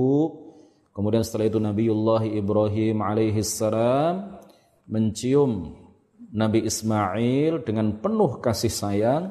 Kemudian 0.91 1.23
setelah 1.25 1.49
itu 1.49 1.57
Nabiullah 1.57 2.21
Ibrahim 2.27 3.01
alaihi 3.01 3.41
salam 3.41 4.42
mencium 4.87 5.79
Nabi 6.33 6.65
Ismail 6.65 7.61
dengan 7.61 8.01
penuh 8.01 8.41
kasih 8.41 8.73
sayang 8.73 9.23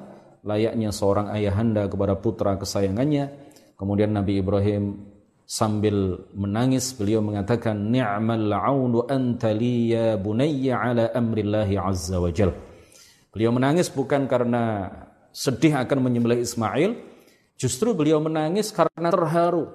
layaknya 0.46 0.90
seorang 0.94 1.30
ayahanda 1.34 1.86
kepada 1.90 2.14
putra 2.18 2.54
kesayangannya. 2.58 3.30
Kemudian 3.74 4.14
Nabi 4.14 4.38
Ibrahim 4.38 5.12
sambil 5.42 6.22
menangis 6.32 6.94
beliau 6.94 7.18
mengatakan 7.18 7.74
ni'mal 7.90 8.54
aunu 8.54 9.04
anta 9.10 9.50
li 9.50 9.90
ya 9.90 10.14
bunayya 10.14 10.78
ala 10.78 11.04
amrillahi 11.10 11.74
azza 11.74 12.22
wa 12.22 12.30
jal. 12.30 12.54
Beliau 13.34 13.50
menangis 13.50 13.90
bukan 13.90 14.30
karena 14.30 14.92
sedih 15.34 15.74
akan 15.82 15.98
menyembelih 16.04 16.44
Ismail 16.44 16.94
justru 17.58 17.96
beliau 17.96 18.20
menangis 18.20 18.70
karena 18.70 19.08
terharu 19.10 19.66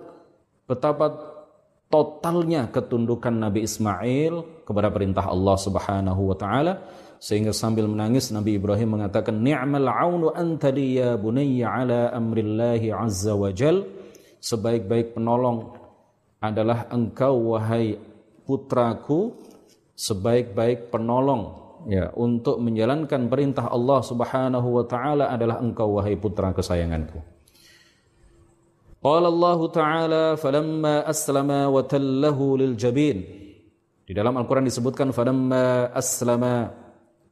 betapa 0.70 1.37
totalnya 1.88 2.67
ketundukan 2.67 3.32
Nabi 3.32 3.63
Ismail 3.63 4.63
kepada 4.67 4.91
perintah 4.91 5.32
Allah 5.32 5.56
Subhanahu 5.56 6.22
wa 6.32 6.36
taala 6.36 6.74
sehingga 7.17 7.56
sambil 7.56 7.89
menangis 7.89 8.29
Nabi 8.29 8.62
Ibrahim 8.62 9.00
mengatakan 9.00 9.41
ni'mal 9.41 9.89
aunu 9.89 10.29
anta 10.36 10.70
li 10.70 11.01
ya 11.01 11.17
bunayya 11.17 11.67
ala 11.84 12.01
amrillahi 12.13 12.94
azza 12.94 13.34
wa 13.34 13.50
jal. 13.50 13.82
Sebaik-baik 14.38 15.17
penolong 15.17 15.74
adalah 16.38 16.86
engkau 16.94 17.58
wahai 17.58 17.98
putraku. 18.46 19.34
Sebaik-baik 19.98 20.94
penolong 20.94 21.67
ya 21.89 22.13
untuk 22.13 22.62
menjalankan 22.62 23.25
perintah 23.25 23.65
Allah 23.74 24.06
Subhanahu 24.06 24.67
wa 24.77 24.86
taala 24.86 25.34
adalah 25.34 25.58
engkau 25.58 25.98
wahai 25.98 26.13
putra 26.13 26.53
kesayanganku 26.53 27.37
Qala 29.08 29.32
Allah 29.32 29.60
Ta'ala 29.72 30.24
falamma 30.36 31.08
aslama 31.08 31.72
wa 31.72 31.80
tallahu 31.80 32.60
lil 32.60 32.76
jabin. 32.76 33.24
Di 34.04 34.12
dalam 34.12 34.36
Al-Qur'an 34.36 34.68
disebutkan 34.68 35.16
falamma 35.16 35.96
aslama 35.96 36.76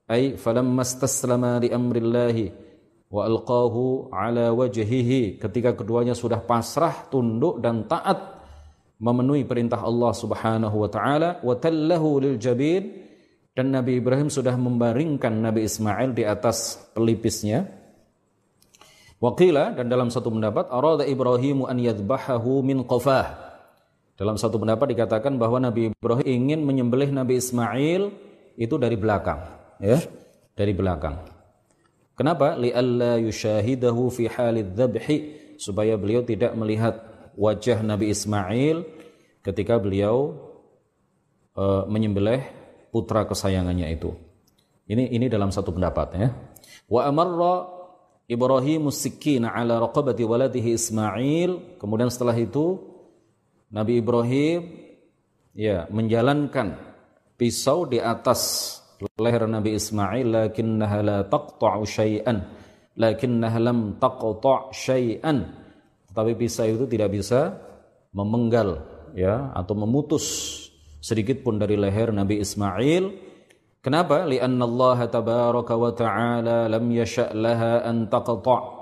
ay 0.08 0.40
falamma 0.40 0.88
istaslama 0.88 1.60
li 1.60 1.68
amrillahi 1.76 2.48
wa 3.12 3.28
alqahu 3.28 4.08
ala 4.08 4.56
wajhihi. 4.56 5.36
Ketika 5.36 5.76
keduanya 5.76 6.16
sudah 6.16 6.40
pasrah 6.40 7.12
tunduk 7.12 7.60
dan 7.60 7.84
taat 7.92 8.24
memenuhi 8.96 9.44
perintah 9.44 9.84
Allah 9.84 10.16
Subhanahu 10.16 10.80
wa 10.80 10.88
taala 10.88 11.44
wa 11.44 11.60
tallahu 11.60 12.24
lil 12.24 12.40
jabin 12.40 13.04
dan 13.52 13.76
Nabi 13.76 14.00
Ibrahim 14.00 14.32
sudah 14.32 14.56
membaringkan 14.56 15.44
Nabi 15.44 15.68
Ismail 15.68 16.16
di 16.16 16.24
atas 16.24 16.88
pelipisnya 16.96 17.68
Waqila 19.26 19.74
dan 19.74 19.90
dalam 19.90 20.14
satu 20.14 20.30
pendapat 20.30 20.70
arada 20.70 21.02
Ibrahimu 21.02 21.66
an 21.66 21.82
yadhbahahu 21.82 22.62
min 22.62 22.86
qafah. 22.86 23.34
Dalam 24.14 24.38
satu 24.38 24.62
pendapat 24.62 24.94
dikatakan 24.94 25.34
bahwa 25.42 25.58
Nabi 25.58 25.90
Ibrahim 25.90 26.24
ingin 26.30 26.62
menyembelih 26.62 27.10
Nabi 27.10 27.42
Ismail 27.42 28.14
itu 28.54 28.76
dari 28.78 28.94
belakang, 28.96 29.42
ya, 29.82 29.98
dari 30.54 30.78
belakang. 30.78 31.26
Kenapa? 32.16 32.56
Li'alla 32.56 33.20
yushahidahu 33.20 34.14
fi 34.14 34.30
halid 34.30 34.78
supaya 35.58 35.98
beliau 36.00 36.24
tidak 36.24 36.56
melihat 36.56 37.02
wajah 37.36 37.84
Nabi 37.84 38.14
Ismail 38.14 38.88
ketika 39.44 39.82
beliau 39.82 40.38
uh, 41.58 41.84
menyembelih 41.90 42.46
putra 42.94 43.28
kesayangannya 43.28 43.90
itu. 43.90 44.16
Ini 44.86 45.12
ini 45.12 45.28
dalam 45.28 45.50
satu 45.52 45.76
pendapat 45.76 46.08
ya. 46.16 46.30
Wa 46.88 47.10
amarra 47.10 47.68
Ibrahim 48.26 48.90
musikina 48.90 49.54
ala 49.54 49.78
raqabati 49.78 50.26
waladihi 50.26 50.74
Ismail. 50.74 51.78
Kemudian 51.78 52.10
setelah 52.10 52.34
itu 52.34 52.82
Nabi 53.70 54.02
Ibrahim 54.02 54.60
ya 55.54 55.86
menjalankan 55.94 56.74
pisau 57.38 57.86
di 57.86 58.02
atas 58.02 58.74
leher 59.22 59.46
Nabi 59.46 59.78
Ismail. 59.78 60.26
Lakinnaha 60.26 61.00
la 61.06 61.18
taqta'u 61.30 61.86
syai'an. 61.86 62.42
Lakinnaha 62.98 63.58
lam 63.62 64.02
taqta' 64.02 64.74
syai'an. 64.74 65.46
Tetapi 66.10 66.32
pisau 66.34 66.66
itu 66.66 66.86
tidak 66.90 67.14
bisa 67.14 67.62
memenggal 68.16 68.82
ya 69.14 69.54
atau 69.54 69.76
memutus 69.78 70.26
sedikit 71.04 71.46
pun 71.46 71.62
dari 71.62 71.78
leher 71.78 72.10
Nabi 72.10 72.42
Ismail 72.42 73.35
Kenapa? 73.86 74.26
Lianna 74.26 74.66
Allah 74.66 75.06
tabaraka 75.06 75.78
wa 75.78 75.94
ta'ala 75.94 76.66
lam 76.66 76.86
yasha' 76.90 77.38
laha 77.38 77.86
an 77.86 78.10
taqta' 78.10 78.82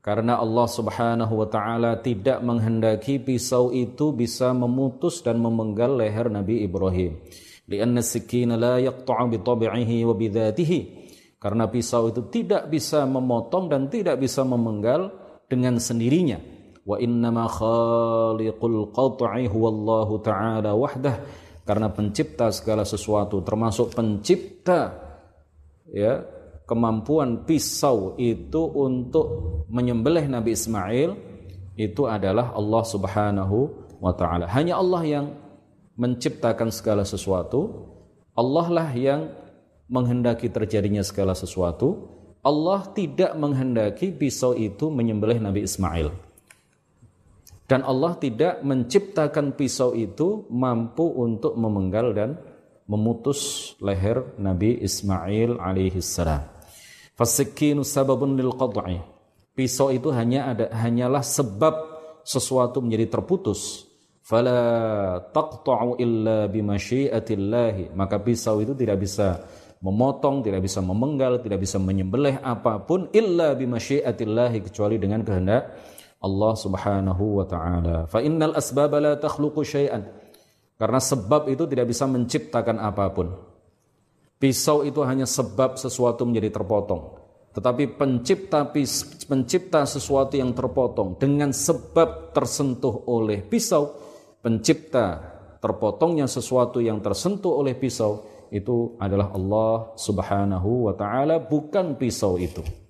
Karena 0.00 0.40
Allah 0.40 0.66
Subhanahu 0.66 1.44
wa 1.44 1.46
taala 1.46 2.00
tidak 2.00 2.40
menghendaki 2.40 3.20
pisau 3.20 3.70
itu 3.70 4.10
bisa 4.10 4.50
memutus 4.50 5.20
dan 5.20 5.36
memenggal 5.38 5.94
leher 6.00 6.26
Nabi 6.32 6.64
Ibrahim. 6.64 7.22
Lianna 7.70 8.00
sikina 8.00 8.58
la 8.58 8.80
yaqta'u 8.80 9.30
bi 9.30 9.38
tabi'ihi 9.38 10.02
wa 10.02 10.16
bi 10.16 10.26
dhatihi. 10.26 10.80
Karena 11.36 11.70
pisau 11.70 12.08
itu 12.10 12.26
tidak 12.32 12.72
bisa 12.72 13.06
memotong 13.06 13.68
dan 13.68 13.86
tidak 13.92 14.16
bisa 14.16 14.42
memenggal 14.48 15.12
dengan 15.46 15.78
sendirinya. 15.78 16.40
Wa 16.82 16.98
innama 16.98 17.46
khaliqul 17.46 18.90
qat'i 18.96 19.46
huwallahu 19.46 20.18
ta'ala 20.18 20.74
wahdah 20.74 21.20
karena 21.62 21.90
pencipta 21.90 22.50
segala 22.50 22.82
sesuatu 22.82 23.40
termasuk 23.42 23.94
pencipta 23.94 24.98
ya 25.90 26.22
kemampuan 26.66 27.44
pisau 27.44 28.16
itu 28.16 28.62
untuk 28.64 29.26
menyembelih 29.68 30.24
Nabi 30.30 30.56
Ismail 30.56 31.10
itu 31.76 32.08
adalah 32.08 32.52
Allah 32.56 32.84
Subhanahu 32.84 33.58
wa 34.00 34.12
taala. 34.16 34.48
Hanya 34.48 34.80
Allah 34.80 35.02
yang 35.04 35.26
menciptakan 35.96 36.72
segala 36.72 37.04
sesuatu. 37.04 37.88
Allah 38.32 38.66
lah 38.72 38.90
yang 38.96 39.28
menghendaki 39.92 40.48
terjadinya 40.48 41.04
segala 41.04 41.36
sesuatu. 41.36 42.08
Allah 42.42 42.88
tidak 42.96 43.36
menghendaki 43.38 44.10
pisau 44.10 44.56
itu 44.56 44.90
menyembelih 44.90 45.38
Nabi 45.38 45.62
Ismail. 45.68 46.10
Dan 47.72 47.88
Allah 47.88 48.20
tidak 48.20 48.60
menciptakan 48.60 49.56
pisau 49.56 49.96
itu 49.96 50.44
mampu 50.52 51.08
untuk 51.08 51.56
memenggal 51.56 52.12
dan 52.12 52.36
memutus 52.84 53.72
leher 53.80 54.36
Nabi 54.36 54.76
Ismail 54.76 55.56
alaihi 55.56 56.04
salam. 56.04 56.44
Fasikinu 57.16 57.80
sababun 57.80 58.36
lil 58.36 58.52
qad'i. 58.52 59.00
Pisau 59.56 59.88
itu 59.88 60.12
hanya 60.12 60.52
ada 60.52 60.68
hanyalah 60.68 61.24
sebab 61.24 61.72
sesuatu 62.28 62.84
menjadi 62.84 63.08
terputus. 63.08 63.88
Fala 64.20 65.24
taqta'u 65.32 65.96
illa 65.96 66.52
bimasyiatillahi. 66.52 67.96
Maka 67.96 68.20
pisau 68.20 68.60
itu 68.60 68.76
tidak 68.76 69.00
bisa 69.00 69.48
memotong, 69.80 70.44
tidak 70.44 70.60
bisa 70.60 70.84
memenggal, 70.84 71.40
tidak 71.40 71.64
bisa 71.64 71.80
menyembelih 71.80 72.36
apa 72.44 72.84
pun 72.84 73.08
illa 73.16 73.56
bimasyiatillahi 73.56 74.60
kecuali 74.60 75.00
dengan 75.00 75.24
kehendak 75.24 75.72
Allah 76.22 76.54
Subhanahu 76.54 77.42
wa 77.42 77.46
taala. 77.46 78.06
Fa 78.06 78.22
innal 78.22 78.54
asbab 78.54 78.94
la 79.02 79.18
takhluqu 79.18 79.66
syai'an. 79.66 80.06
Karena 80.78 80.98
sebab 81.02 81.50
itu 81.50 81.66
tidak 81.66 81.90
bisa 81.90 82.06
menciptakan 82.06 82.78
apa 82.78 83.10
pun. 83.10 83.28
Pisau 84.38 84.82
itu 84.82 85.02
hanya 85.06 85.26
sebab 85.26 85.78
sesuatu 85.78 86.26
menjadi 86.26 86.58
terpotong. 86.58 87.22
Tetapi 87.52 88.00
pencipta 88.00 88.64
pencipta 89.28 89.84
sesuatu 89.84 90.34
yang 90.34 90.56
terpotong 90.56 91.20
dengan 91.20 91.52
sebab 91.52 92.32
tersentuh 92.32 93.06
oleh 93.06 93.44
pisau, 93.44 93.92
pencipta 94.40 95.20
terpotongnya 95.62 96.26
sesuatu 96.26 96.82
yang 96.82 96.98
tersentuh 96.98 97.54
oleh 97.54 97.76
pisau 97.78 98.26
itu 98.50 98.98
adalah 98.98 99.30
Allah 99.36 99.94
Subhanahu 99.94 100.90
wa 100.90 100.94
taala 100.96 101.38
bukan 101.38 101.94
pisau 101.94 102.40
itu. 102.40 102.81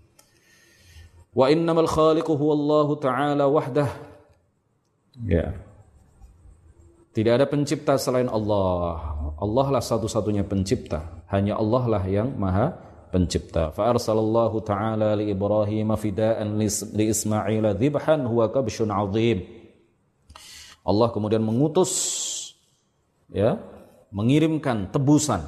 Wa 1.33 1.49
innamal 1.49 1.89
khaliqu 1.89 2.37
huwallahu 2.37 3.01
ta'ala 3.01 3.49
wahdah. 3.49 3.89
Ya. 5.25 5.57
Tidak 7.13 7.33
ada 7.33 7.45
pencipta 7.49 7.97
selain 7.97 8.29
Allah. 8.29 9.17
Allah 9.41 9.67
lah 9.79 9.83
satu-satunya 9.85 10.45
pencipta. 10.45 11.25
Hanya 11.29 11.57
Allah 11.57 11.85
lah 11.89 12.05
yang 12.09 12.37
maha 12.37 12.77
pencipta. 13.13 13.69
Fa 13.73 13.93
arsalallahu 13.93 14.65
ta'ala 14.65 15.17
li 15.21 15.29
Ibrahim 15.29 15.93
fida'an 15.93 16.57
li 16.57 17.05
Ismail 17.09 17.65
dhibhan 17.77 18.25
huwa 18.25 18.49
kabshun 18.49 18.89
azim. 18.89 19.45
Allah 20.83 21.09
kemudian 21.13 21.45
mengutus 21.45 21.93
ya, 23.29 23.61
mengirimkan 24.11 24.89
tebusan 24.91 25.45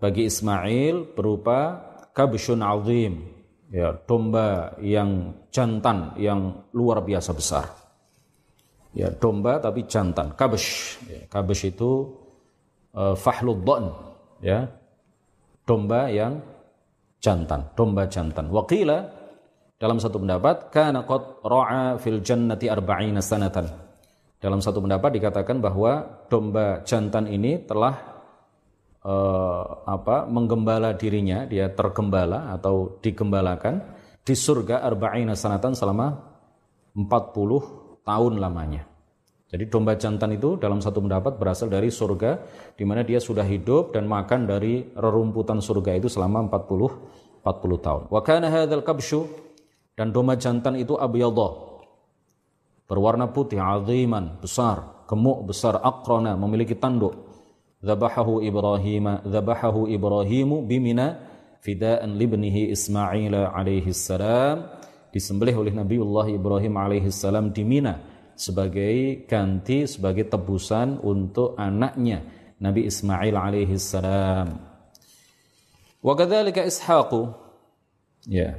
bagi 0.00 0.26
Ismail 0.26 1.14
berupa 1.14 1.80
kabshun 2.16 2.64
azim, 2.64 3.33
ya 3.72 3.94
domba 4.04 4.76
yang 4.82 5.32
jantan 5.48 6.16
yang 6.20 6.68
luar 6.74 7.00
biasa 7.04 7.30
besar. 7.32 7.64
Ya 8.94 9.10
domba 9.10 9.58
tapi 9.58 9.90
jantan, 9.90 10.38
kabesh. 10.38 11.02
Ya, 11.10 11.26
kabesh 11.26 11.74
itu 11.74 12.14
uh, 12.94 13.18
fahlud 13.18 13.66
ya. 14.38 14.70
Domba 15.64 16.12
yang 16.12 16.44
jantan, 17.18 17.74
domba 17.74 18.06
jantan. 18.06 18.52
Waqila 18.52 18.98
dalam 19.80 19.98
satu 19.98 20.22
pendapat 20.22 20.70
kana 20.70 21.02
qad 21.02 21.42
ra'a 21.42 21.98
fil 21.98 22.22
jannati 22.22 22.70
arba'ina 22.70 23.18
sanatan. 23.18 23.66
Dalam 24.38 24.60
satu 24.60 24.78
pendapat 24.78 25.18
dikatakan 25.18 25.58
bahwa 25.58 26.22
domba 26.30 26.84
jantan 26.84 27.26
ini 27.26 27.64
telah 27.64 28.13
uh, 29.04 29.84
apa 29.84 30.24
menggembala 30.26 30.96
dirinya, 30.96 31.44
dia 31.44 31.70
tergembala 31.70 32.50
atau 32.56 32.98
digembalakan 33.04 33.80
di 34.24 34.32
surga 34.32 34.80
arba'ina 34.82 35.36
sanatan 35.36 35.76
selama 35.76 36.06
40 36.96 38.02
tahun 38.02 38.34
lamanya. 38.40 38.88
Jadi 39.54 39.70
domba 39.70 39.94
jantan 39.94 40.34
itu 40.34 40.58
dalam 40.58 40.82
satu 40.82 40.98
pendapat 40.98 41.38
berasal 41.38 41.70
dari 41.70 41.86
surga 41.86 42.42
di 42.74 42.82
mana 42.82 43.06
dia 43.06 43.22
sudah 43.22 43.46
hidup 43.46 43.94
dan 43.94 44.10
makan 44.10 44.50
dari 44.50 44.82
rerumputan 44.98 45.62
surga 45.62 45.94
itu 46.00 46.10
selama 46.10 46.50
40 46.50 47.44
40 47.44 47.86
tahun. 47.86 48.02
Wa 48.10 48.20
kana 48.24 48.50
hadzal 48.50 48.82
kabsyu 48.82 49.28
dan 49.94 50.10
domba 50.10 50.34
jantan 50.34 50.74
itu 50.74 50.98
abyadha 50.98 51.76
berwarna 52.88 53.30
putih 53.30 53.62
aziman 53.62 54.42
besar 54.42 55.06
gemuk 55.08 55.48
besar 55.48 55.80
akrona 55.80 56.36
memiliki 56.36 56.76
tanduk 56.76 57.33
dhabahahu 57.84 58.40
Ibrahim 58.40 59.20
dhabahahu 59.28 59.92
Ibrahim 59.92 60.64
bimina 60.64 61.20
fidaan 61.60 62.16
libnihi 62.16 62.72
Ismail 62.72 63.32
alaihi 63.52 63.92
salam 63.92 64.68
disembelih 65.12 65.60
oleh 65.60 65.72
Nabiullah 65.76 66.26
Ibrahim 66.32 66.74
alaihi 66.80 67.12
salam 67.12 67.52
di 67.52 67.62
Mina 67.62 68.00
sebagai 68.34 69.22
ganti 69.30 69.86
sebagai 69.86 70.26
tebusan 70.26 70.98
untuk 70.98 71.54
anaknya 71.54 72.24
Nabi 72.58 72.90
Ismail 72.90 73.34
alaihi 73.36 73.78
salam. 73.78 74.58
Wa 76.02 76.12
kadzalika 76.18 76.66
Ishaq 76.66 77.10
ya. 78.26 78.58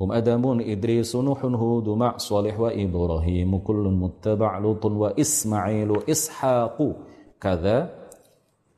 Hum 0.00 0.16
Adamun 0.16 0.64
Idris 0.64 1.12
Nuhun 1.12 1.52
Hud 1.56 1.88
Salih 2.16 2.56
wa 2.56 2.72
Ibrahim 2.72 3.50
kullun 3.60 4.00
muttaba' 4.00 4.56
Lutun 4.56 4.96
wa 4.96 5.08
Ismailu 5.12 6.08
Ishaqu 6.08 7.09
kada 7.40 7.90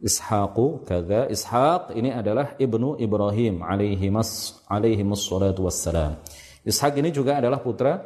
Ishaqu 0.02 0.82
kada 0.82 1.30
Ishaq 1.30 1.94
ini 1.94 2.10
adalah 2.10 2.58
ibnu 2.58 2.98
Ibrahim 2.98 3.62
alaihi 3.62 4.10
mas 4.10 4.58
alaihi 4.66 5.02
wassalatu 5.06 5.66
wassalam. 5.66 6.18
Ishaq 6.66 6.98
ini 6.98 7.14
juga 7.14 7.38
adalah 7.38 7.62
putra 7.62 8.02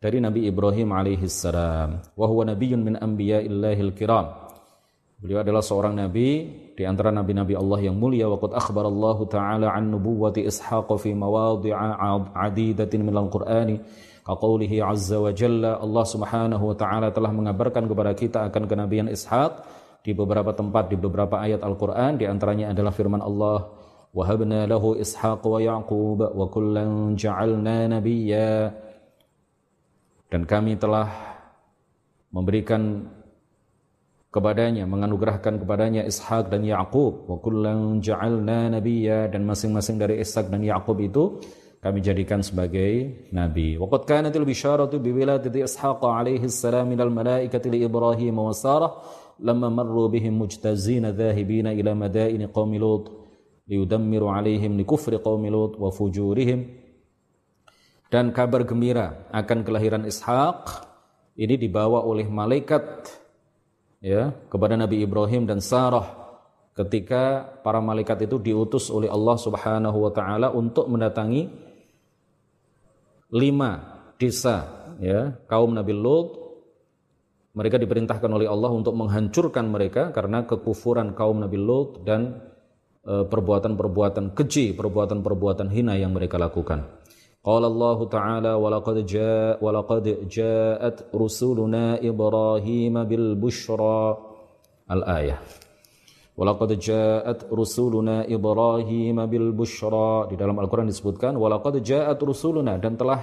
dari 0.00 0.20
Nabi 0.24 0.48
Ibrahim 0.48 0.92
alaihi 0.92 1.28
salam. 1.28 2.00
Wa 2.16 2.24
huwa 2.28 2.48
nabiyyun 2.48 2.80
min 2.80 2.94
anbiya'illahil 2.96 3.92
kiram. 3.92 4.44
Beliau 5.20 5.40
adalah 5.40 5.64
seorang 5.64 5.96
nabi 5.96 6.52
di 6.76 6.84
antara 6.84 7.08
nabi-nabi 7.08 7.56
Allah 7.56 7.80
yang 7.80 7.96
mulia 7.96 8.28
wa 8.28 8.36
qad 8.36 8.52
akhbar 8.60 8.84
Allah 8.84 9.18
taala 9.24 9.66
an 9.72 9.88
nubuwwati 9.88 10.44
Ishaq 10.44 10.88
fi 11.00 11.16
mawadhi'a 11.16 11.96
'adidatin 12.36 13.04
min 13.04 13.16
al-Qur'ani 13.16 13.80
kaqaulihi 14.24 14.80
azza 14.84 15.20
wa 15.20 15.32
jalla 15.32 15.80
Allah 15.80 16.04
Subhanahu 16.08 16.64
wa 16.72 16.76
taala 16.76 17.08
telah 17.12 17.32
mengabarkan 17.32 17.84
kepada 17.88 18.12
kita 18.12 18.48
akan 18.48 18.64
kenabian 18.68 19.08
Ishaq 19.12 19.83
di 20.04 20.12
beberapa 20.12 20.52
tempat 20.52 20.92
di 20.92 21.00
beberapa 21.00 21.40
ayat 21.40 21.64
Al-Qur'an 21.64 22.20
di 22.20 22.28
antaranya 22.28 22.76
adalah 22.76 22.92
firman 22.92 23.24
Allah 23.24 23.72
wahabna 24.12 24.68
lahu 24.68 25.00
ishaq 25.00 25.40
wa 25.40 25.58
yaqub 25.58 26.20
wa 26.20 26.44
kullan 26.52 27.16
ja'alna 27.16 27.88
nabiyya 27.88 28.68
dan 30.28 30.44
kami 30.44 30.76
telah 30.76 31.08
memberikan 32.34 33.06
kepadanya, 34.34 34.82
menganugerahkan 34.90 35.62
kepadanya 35.62 36.02
Ishak 36.02 36.50
dan 36.50 36.66
Yakub. 36.66 37.30
Wa 37.30 37.38
kullan 37.38 38.02
ja'alna 38.02 38.74
nabiyya 38.74 39.30
dan 39.30 39.46
masing-masing 39.46 39.94
dari 39.94 40.18
Ishak 40.18 40.50
dan 40.50 40.66
Yakub 40.66 40.98
itu 40.98 41.38
kami 41.78 42.02
jadikan 42.02 42.42
sebagai 42.42 43.14
nabi. 43.30 43.78
Wa 43.78 43.86
qad 43.86 44.10
kanatil 44.10 44.42
bisharatu 44.42 44.98
bi 44.98 45.14
wiladati 45.14 45.62
Ishaq 45.62 46.02
alaihi 46.02 46.50
salam 46.50 46.90
minal 46.90 47.14
malaikati 47.14 47.70
li 47.70 47.86
Ibrahim 47.86 48.42
wa 48.42 48.50
Sarah 48.50 48.90
bihim 49.40 50.34
mujtazina 50.34 51.10
dhahibina 51.10 51.74
ila 51.74 51.92
madaini 51.94 52.46
qaumi 52.48 52.78
Lut 52.78 53.10
liyudammiru 53.66 54.28
alaihim 54.30 54.76
li 54.76 54.84
kufri 54.84 55.18
qaumi 55.18 55.50
Lut 55.50 55.80
wa 55.80 55.90
fujurihim 55.90 56.68
dan 58.12 58.30
kabar 58.30 58.62
gembira 58.62 59.26
akan 59.32 59.66
kelahiran 59.66 60.06
Ishak 60.06 60.86
ini 61.34 61.58
dibawa 61.58 62.04
oleh 62.06 62.28
malaikat 62.30 63.10
ya 63.98 64.30
kepada 64.52 64.78
Nabi 64.78 65.02
Ibrahim 65.02 65.48
dan 65.48 65.58
Sarah 65.58 66.24
ketika 66.74 67.46
para 67.62 67.78
malaikat 67.78 68.26
itu 68.26 68.38
diutus 68.38 68.90
oleh 68.90 69.10
Allah 69.10 69.38
Subhanahu 69.38 69.98
wa 69.98 70.12
taala 70.14 70.50
untuk 70.50 70.86
mendatangi 70.90 71.50
lima 73.34 73.70
desa 74.20 74.68
ya 75.02 75.34
kaum 75.50 75.74
Nabi 75.74 75.94
Lut 75.96 76.43
mereka 77.54 77.78
diperintahkan 77.78 78.30
oleh 78.30 78.50
Allah 78.50 78.70
untuk 78.74 78.98
menghancurkan 78.98 79.70
mereka 79.70 80.10
karena 80.10 80.42
kekufuran 80.42 81.14
kaum 81.14 81.38
Nabi 81.38 81.58
Lut 81.58 82.02
dan 82.02 82.42
e, 83.06 83.22
perbuatan-perbuatan 83.30 84.34
keji, 84.34 84.74
perbuatan-perbuatan 84.74 85.70
hina 85.70 85.94
yang 85.94 86.10
mereka 86.10 86.34
lakukan. 86.34 86.82
Qala 87.44 87.70
Allah 87.70 87.98
Ta'ala 88.10 88.52
wa 88.58 88.68
laqad 88.74 89.06
jaa 89.06 89.62
wa 89.62 89.70
laqad 89.70 90.06
rusuluna 91.14 92.02
Ibrahim 92.02 92.94
bil 93.06 93.38
bushra 93.38 94.18
al-ayah. 94.90 95.38
Walaqad 96.34 96.74
ja'at 96.74 97.46
rusuluna 97.46 98.26
Ibrahim 98.26 99.22
bil 99.30 99.54
bushra. 99.54 100.26
Di 100.26 100.34
dalam 100.34 100.58
Al-Qur'an 100.58 100.90
disebutkan 100.90 101.38
walaqad 101.38 101.78
ja'at 101.78 102.18
rusuluna 102.18 102.74
dan 102.82 102.98
telah 102.98 103.22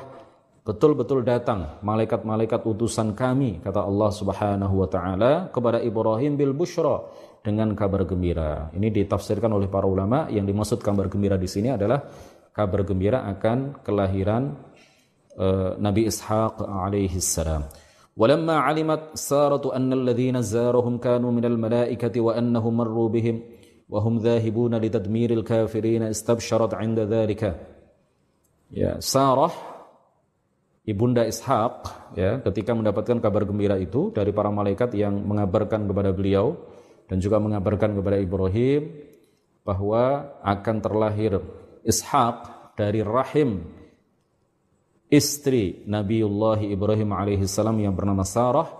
betul-betul 0.62 1.26
datang 1.26 1.82
malaikat-malaikat 1.82 2.62
utusan 2.70 3.18
kami 3.18 3.58
kata 3.66 3.82
Allah 3.82 4.12
Subhanahu 4.14 4.86
wa 4.86 4.88
taala 4.88 5.50
kepada 5.50 5.82
Ibrahim 5.82 6.38
bil 6.38 6.54
busyra 6.54 7.02
dengan 7.42 7.74
kabar 7.74 8.06
gembira. 8.06 8.70
Ini 8.70 8.94
ditafsirkan 8.94 9.50
oleh 9.50 9.66
para 9.66 9.90
ulama 9.90 10.30
yang 10.30 10.46
dimaksud 10.46 10.86
kabar 10.86 11.10
gembira 11.10 11.42
di 11.42 11.50
sini 11.50 11.74
adalah 11.74 12.06
kabar 12.54 12.86
gembira 12.86 13.26
akan 13.26 13.82
kelahiran 13.82 14.54
uh, 15.42 15.74
Nabi 15.82 16.06
Ishaq 16.06 16.62
alaihi 16.62 17.18
salam. 17.18 17.66
Walamma 18.14 18.70
alimat 18.70 19.18
saratu 19.18 19.74
anna 19.74 19.98
alladhina 19.98 20.46
zarahum 20.46 21.02
kanu 21.02 21.34
minal 21.34 21.58
malaikati 21.58 22.22
wa 22.22 22.38
annahum 22.38 22.78
marru 22.78 23.10
bihim 23.10 23.42
wa 23.90 23.98
hum 23.98 24.22
dhahibuna 24.22 24.78
litadmiril 24.78 25.42
kafirin 25.42 26.06
istabsharat 26.06 26.78
'inda 26.78 27.10
dhalika. 27.10 27.58
Ya, 28.70 29.02
Sarah 29.02 29.71
ibunda 30.88 31.26
Ishaq 31.26 31.76
ya 32.18 32.42
ketika 32.42 32.74
mendapatkan 32.74 33.22
kabar 33.22 33.46
gembira 33.46 33.78
itu 33.78 34.10
dari 34.10 34.34
para 34.34 34.50
malaikat 34.50 34.94
yang 34.98 35.14
mengabarkan 35.22 35.86
kepada 35.86 36.10
beliau 36.14 36.58
dan 37.06 37.22
juga 37.22 37.38
mengabarkan 37.38 37.94
kepada 37.98 38.18
Ibrahim 38.18 38.90
bahwa 39.62 40.32
akan 40.42 40.76
terlahir 40.82 41.38
Ishaq 41.86 42.38
dari 42.78 43.06
rahim 43.06 43.82
istri 45.12 45.84
Nabiullah 45.86 46.64
Ibrahim 46.64 47.12
alaihissalam 47.12 47.76
yang 47.84 47.94
bernama 47.94 48.24
Sarah. 48.24 48.80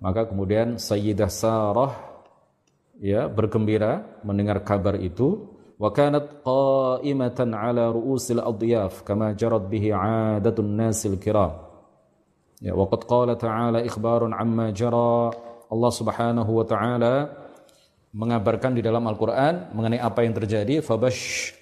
Maka 0.00 0.30
kemudian 0.30 0.78
Sayyidah 0.80 1.28
Sarah 1.28 1.92
ya 2.98 3.28
bergembira 3.28 4.22
mendengar 4.24 4.62
kabar 4.64 4.96
itu 4.98 5.57
wa 5.77 5.89
kanat 5.89 6.45
qa'imatan 6.45 7.51
ala 7.51 7.91
ru'usil 7.91 8.39
adyaf 8.39 9.01
kama 9.03 9.35
jarat 9.35 9.67
bihi 9.67 9.91
'adatun 9.91 10.79
nasil 10.79 11.17
kiram 11.19 11.57
ya 12.63 12.71
wa 12.77 12.87
qad 12.87 13.01
qala 13.03 13.33
ta'ala 13.35 13.83
ikhbarun 13.83 14.31
amma 14.31 14.71
jara 14.71 15.33
Allah 15.73 15.91
Subhanahu 15.91 16.51
wa 16.53 16.65
taala 16.65 17.13
mengabarkan 18.13 18.77
di 18.77 18.81
dalam 18.85 19.03
Al-Qur'an 19.09 19.73
mengenai 19.73 19.99
apa 19.99 20.21
yang 20.23 20.37
terjadi 20.37 20.79
fabash 20.79 21.53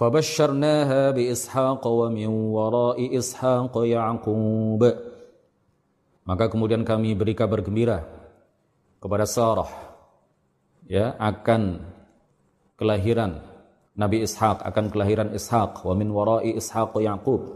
فبشرناها 0.00 1.12
بإسحاق 1.12 1.84
ومن 1.84 2.28
وراء 2.56 2.98
إسحاق 3.04 3.74
يعقوب 3.76 4.82
maka 6.24 6.48
kemudian 6.48 6.88
kami 6.88 7.12
beri 7.12 7.36
kabar 7.36 7.60
gembira 7.60 8.08
kepada 8.96 9.28
Sarah 9.28 9.68
ya 10.88 11.12
akan 11.20 11.84
kelahiran 12.75 13.41
Nabi 13.95 14.27
Ishak 14.27 14.63
akan 14.63 14.91
kelahiran 14.91 15.31
Ishak 15.31 15.83
wa 15.87 15.93
min 15.95 16.11
warai 16.11 16.55
Ishak 16.55 16.95
Yakub 16.99 17.55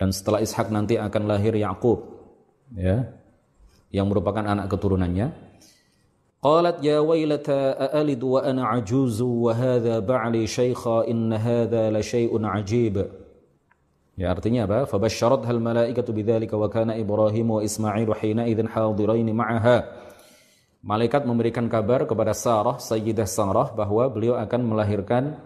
dan 0.00 0.10
setelah 0.10 0.40
Ishak 0.40 0.72
nanti 0.72 0.96
akan 0.96 1.28
lahir 1.28 1.52
Yakub 1.56 2.00
ya 2.72 3.08
yang 3.94 4.10
merupakan 4.10 4.42
anak 4.42 4.66
keturunannya. 4.66 5.30
Qalat 6.44 6.82
ya 6.84 7.00
wailata 7.00 7.72
aalidu 7.94 8.36
wa 8.36 8.44
ana 8.44 8.74
ajuzu 8.76 9.24
wa 9.24 9.56
hadha 9.56 10.04
ba'li 10.04 10.44
syaikha 10.44 11.08
in 11.08 11.32
hadha 11.32 11.88
la 11.88 12.04
syai'un 12.04 12.42
ajib. 12.44 13.00
Ya 14.14 14.28
artinya 14.28 14.68
apa? 14.68 14.84
Fabasyaratha 14.84 15.48
al-malaikatu 15.48 16.12
bidzalika 16.12 16.58
wa 16.58 16.68
kana 16.68 17.00
Ibrahim 17.00 17.48
wa 17.48 17.64
Ismail 17.64 18.12
hina 18.20 18.44
idzin 18.44 18.68
hadirain 18.68 19.24
ma'aha. 19.24 20.03
Malaikat 20.84 21.24
memberikan 21.24 21.64
kabar 21.64 22.04
kepada 22.04 22.36
Sarah, 22.36 22.76
Sayyidah 22.76 23.24
Sarah 23.24 23.72
bahwa 23.72 24.04
beliau 24.12 24.36
akan 24.36 24.60
melahirkan 24.68 25.40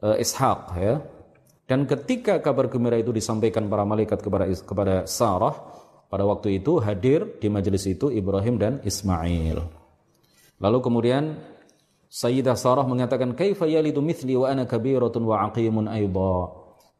uh, 0.00 0.16
Ishaq 0.16 0.60
ya. 0.80 1.04
Dan 1.68 1.84
ketika 1.84 2.40
kabar 2.40 2.72
gembira 2.72 2.96
itu 2.96 3.12
disampaikan 3.12 3.68
para 3.68 3.84
malaikat 3.84 4.24
kepada 4.24 4.48
kepada 4.48 5.04
Sarah, 5.04 5.52
pada 6.08 6.24
waktu 6.24 6.64
itu 6.64 6.80
hadir 6.80 7.36
di 7.36 7.52
majelis 7.52 7.84
itu 7.84 8.08
Ibrahim 8.08 8.56
dan 8.56 8.72
Ismail. 8.80 9.60
Lalu 10.64 10.78
kemudian 10.80 11.36
Sayyidah 12.08 12.56
Sarah 12.56 12.88
mengatakan, 12.88 13.36
"Kaifa 13.36 13.68
yalidu 13.68 14.00
mithli 14.00 14.32
wa 14.32 14.48
ana 14.48 14.64
kabiratun 14.64 15.28
wa 15.28 15.44
aqimun 15.44 15.92
aidha?" 15.92 16.36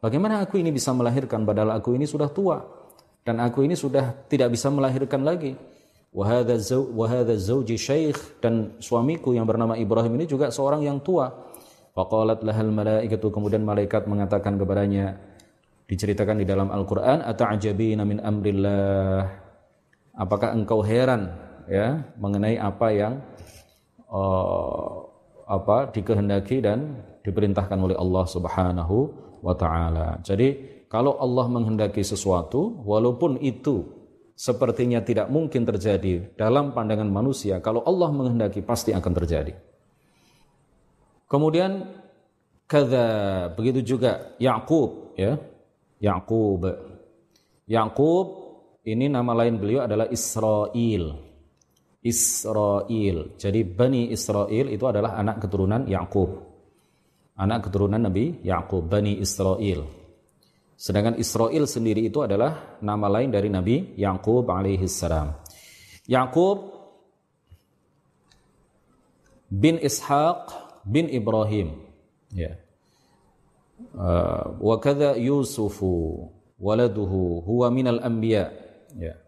Bagaimana 0.05 0.45
aku 0.45 0.61
ini 0.61 0.69
bisa 0.69 0.93
melahirkan 0.93 1.49
padahal 1.49 1.81
aku 1.81 1.97
ini 1.97 2.05
sudah 2.05 2.29
tua 2.29 2.61
dan 3.25 3.41
aku 3.41 3.65
ini 3.65 3.73
sudah 3.73 4.29
tidak 4.29 4.53
bisa 4.53 4.69
melahirkan 4.69 5.25
lagi. 5.25 5.57
Wa 6.09 6.25
hadza 6.25 7.37
zawji 7.37 7.77
syekh 7.77 8.41
dan 8.41 8.81
suamiku 8.81 9.37
yang 9.37 9.45
bernama 9.45 9.77
Ibrahim 9.77 10.17
ini 10.17 10.25
juga 10.25 10.49
seorang 10.49 10.81
yang 10.81 11.05
tua. 11.05 11.29
Faqalat 11.93 12.41
lahal 12.47 12.71
malaikatu 12.73 13.29
kemudian 13.29 13.67
malaikat 13.67 14.09
mengatakan 14.09 14.57
kepadanya 14.57 15.19
diceritakan 15.89 16.41
di 16.41 16.47
dalam 16.49 16.73
Al-Qur'an 16.73 17.25
ata'jabina 17.27 18.09
min 18.09 18.23
amrillah. 18.23 19.25
Apakah 20.17 20.55
engkau 20.57 20.81
heran 20.81 21.29
ya 21.69 22.01
mengenai 22.17 22.57
apa 22.57 22.89
yang 22.93 23.15
uh, 24.09 25.05
apa 25.49 25.93
dikehendaki 25.93 26.61
dan 26.65 27.05
diperintahkan 27.25 27.77
oleh 27.77 27.97
Allah 27.97 28.25
Subhanahu 28.25 28.97
wa 29.45 29.55
taala. 29.57 30.21
Jadi 30.25 30.81
kalau 30.89 31.17
Allah 31.21 31.47
menghendaki 31.49 32.01
sesuatu 32.01 32.81
walaupun 32.85 33.41
itu 33.41 33.98
sepertinya 34.39 35.03
tidak 35.03 35.27
mungkin 35.35 35.67
terjadi 35.67 36.39
dalam 36.39 36.71
pandangan 36.71 37.11
manusia, 37.11 37.59
kalau 37.59 37.83
Allah 37.83 38.15
menghendaki 38.15 38.63
pasti 38.63 38.95
akan 38.95 39.13
terjadi. 39.19 39.51
Kemudian 41.27 41.83
kada 42.71 43.07
begitu 43.59 43.83
juga 43.83 44.39
Yakub 44.39 45.19
ya. 45.19 45.35
Yakub. 45.99 46.63
Yakub 47.67 48.27
ini 48.87 49.11
nama 49.11 49.35
lain 49.35 49.59
beliau 49.59 49.83
adalah 49.83 50.07
Israel. 50.15 51.19
Israel. 51.99 53.35
Jadi 53.35 53.61
Bani 53.67 54.15
Israel 54.15 54.71
itu 54.71 54.87
adalah 54.87 55.19
anak 55.19 55.43
keturunan 55.43 55.83
Yakub. 55.91 56.47
Anak 57.35 57.67
keturunan 57.67 57.99
Nabi 57.99 58.39
Yakub, 58.47 58.87
Bani 58.87 59.19
Israel. 59.19 59.98
Sedangkan 60.79 61.19
Israel 61.19 61.67
sendiri 61.67 62.07
itu 62.07 62.23
adalah 62.23 62.79
nama 62.79 63.11
lain 63.11 63.35
dari 63.35 63.51
Nabi 63.51 63.99
Yakub 63.99 64.47
alaihi 64.47 64.87
salam. 64.87 65.35
Yakub 66.07 66.71
bin 69.51 69.83
Ishaq 69.83 70.55
bin 70.87 71.11
Ibrahim. 71.11 71.83
Ya. 72.31 72.63
Uh, 73.91 74.55
wa 74.63 74.79
kadza 74.79 75.19
Yusufu 75.19 76.31
waladuhu 76.63 77.43
huwa 77.43 77.75
minal 77.75 77.99
anbiya. 77.99 78.55
Ya. 78.95 79.19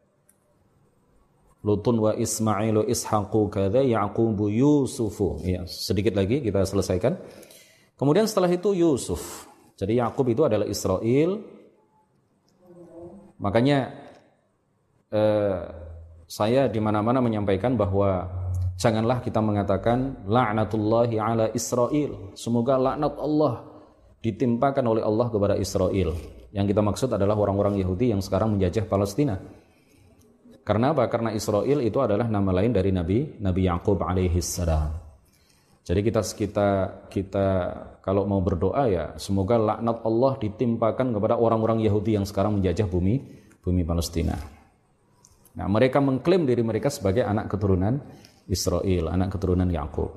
Lutun 1.67 1.99
wa 1.99 2.15
Ismailu 2.15 2.87
Ishaqu 2.87 3.51
kada 3.51 3.83
Yaqubu 3.83 4.55
Yusufu. 4.55 5.43
Ya, 5.43 5.67
sedikit 5.67 6.15
lagi 6.15 6.47
kita 6.47 6.63
selesaikan. 6.63 7.19
Kemudian 7.99 8.31
setelah 8.31 8.49
itu 8.55 8.71
Yusuf. 8.71 9.50
Jadi 9.81 9.97
Yakub 9.97 10.29
itu 10.29 10.45
adalah 10.45 10.69
Israel. 10.69 11.41
Makanya 13.41 13.79
eh, 15.09 15.61
saya 16.29 16.69
di 16.69 16.77
mana-mana 16.85 17.25
menyampaikan 17.25 17.81
bahwa 17.81 18.29
janganlah 18.77 19.25
kita 19.25 19.41
mengatakan 19.41 20.29
laknatullahi 20.29 21.17
ala 21.17 21.49
Israel. 21.57 22.37
Semoga 22.37 22.77
laknat 22.77 23.17
Allah 23.17 23.55
ditimpakan 24.21 24.85
oleh 24.85 25.01
Allah 25.01 25.33
kepada 25.33 25.57
Israel. 25.57 26.13
Yang 26.53 26.77
kita 26.77 26.83
maksud 26.85 27.09
adalah 27.17 27.41
orang-orang 27.41 27.81
Yahudi 27.81 28.13
yang 28.13 28.21
sekarang 28.21 28.61
menjajah 28.61 28.85
Palestina. 28.85 29.41
Karena 30.61 30.93
apa? 30.93 31.09
Karena 31.09 31.33
Israel 31.33 31.81
itu 31.81 32.05
adalah 32.05 32.29
nama 32.29 32.53
lain 32.53 32.77
dari 32.77 32.93
Nabi 32.93 33.41
Nabi 33.41 33.65
Yakub 33.65 33.97
alaihi 34.05 34.45
salam. 34.45 35.10
Jadi 35.81 36.01
kita 36.05 36.21
kita 36.21 36.69
kita 37.09 37.47
kalau 38.05 38.29
mau 38.29 38.45
berdoa 38.45 38.85
ya 38.87 39.05
semoga 39.17 39.57
laknat 39.57 40.05
Allah 40.05 40.33
ditimpakan 40.37 41.17
kepada 41.17 41.41
orang-orang 41.41 41.81
Yahudi 41.81 42.21
yang 42.21 42.29
sekarang 42.29 42.61
menjajah 42.61 42.85
bumi 42.85 43.25
bumi 43.65 43.83
Palestina. 43.85 44.37
Nah, 45.51 45.67
mereka 45.67 45.99
mengklaim 45.99 46.47
diri 46.47 46.63
mereka 46.63 46.93
sebagai 46.93 47.27
anak 47.27 47.51
keturunan 47.51 47.99
Israel, 48.47 49.11
anak 49.11 49.35
keturunan 49.35 49.67
Yakub. 49.67 50.15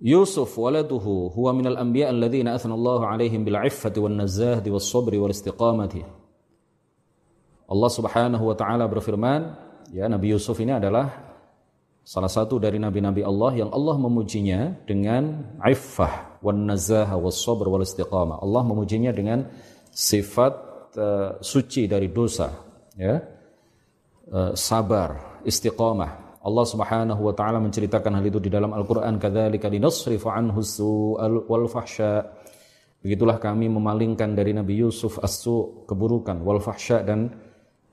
Yusuf 0.00 0.56
waladuhu 0.56 1.28
huwa 1.36 1.52
minal 1.52 1.76
anbiya 1.76 2.08
alladhina 2.08 2.56
athna 2.56 2.72
Allah 2.72 3.20
alaihim 3.20 3.44
bil 3.44 3.60
iffati 3.60 4.00
wan 4.00 4.16
nazahdi 4.16 4.72
was 4.72 4.88
sabri 4.88 5.20
wal 5.20 5.28
istiqamati. 5.28 6.00
Allah 7.70 7.90
Subhanahu 7.92 8.44
wa 8.48 8.56
taala 8.56 8.88
berfirman, 8.88 9.52
ya 9.92 10.08
Nabi 10.08 10.32
Yusuf 10.32 10.56
ini 10.58 10.72
adalah 10.72 11.29
salah 12.10 12.26
satu 12.26 12.58
dari 12.58 12.82
nabi-nabi 12.82 13.22
Allah 13.22 13.54
yang 13.54 13.70
Allah 13.70 13.94
memujinya 13.94 14.82
dengan 14.82 15.46
iffah 15.62 16.42
wan 16.42 16.66
nazaha 16.66 17.14
was 17.14 17.38
sabr 17.38 17.70
wal 17.70 17.86
istiqamah. 17.86 18.42
Allah 18.42 18.62
memujinya 18.66 19.14
dengan 19.14 19.46
sifat 19.94 20.52
uh, 20.98 21.38
suci 21.38 21.86
dari 21.86 22.10
dosa, 22.10 22.50
ya. 22.98 23.22
Uh, 24.26 24.58
sabar, 24.58 25.38
istiqamah. 25.46 26.42
Allah 26.42 26.66
Subhanahu 26.66 27.30
wa 27.30 27.34
taala 27.36 27.62
menceritakan 27.62 28.18
hal 28.18 28.24
itu 28.26 28.42
di 28.42 28.50
dalam 28.50 28.74
Al-Qur'an 28.74 29.14
kadzalika 29.22 29.70
linasrifa 29.70 30.34
anhu 30.34 30.66
su'al 30.66 31.46
wal 31.46 31.70
fahsya. 31.70 32.26
Begitulah 33.06 33.38
kami 33.38 33.70
memalingkan 33.70 34.34
dari 34.34 34.50
Nabi 34.50 34.82
Yusuf 34.82 35.22
as-su 35.22 35.86
keburukan 35.86 36.42
wal 36.42 36.58
fahsya 36.58 37.06
dan 37.06 37.30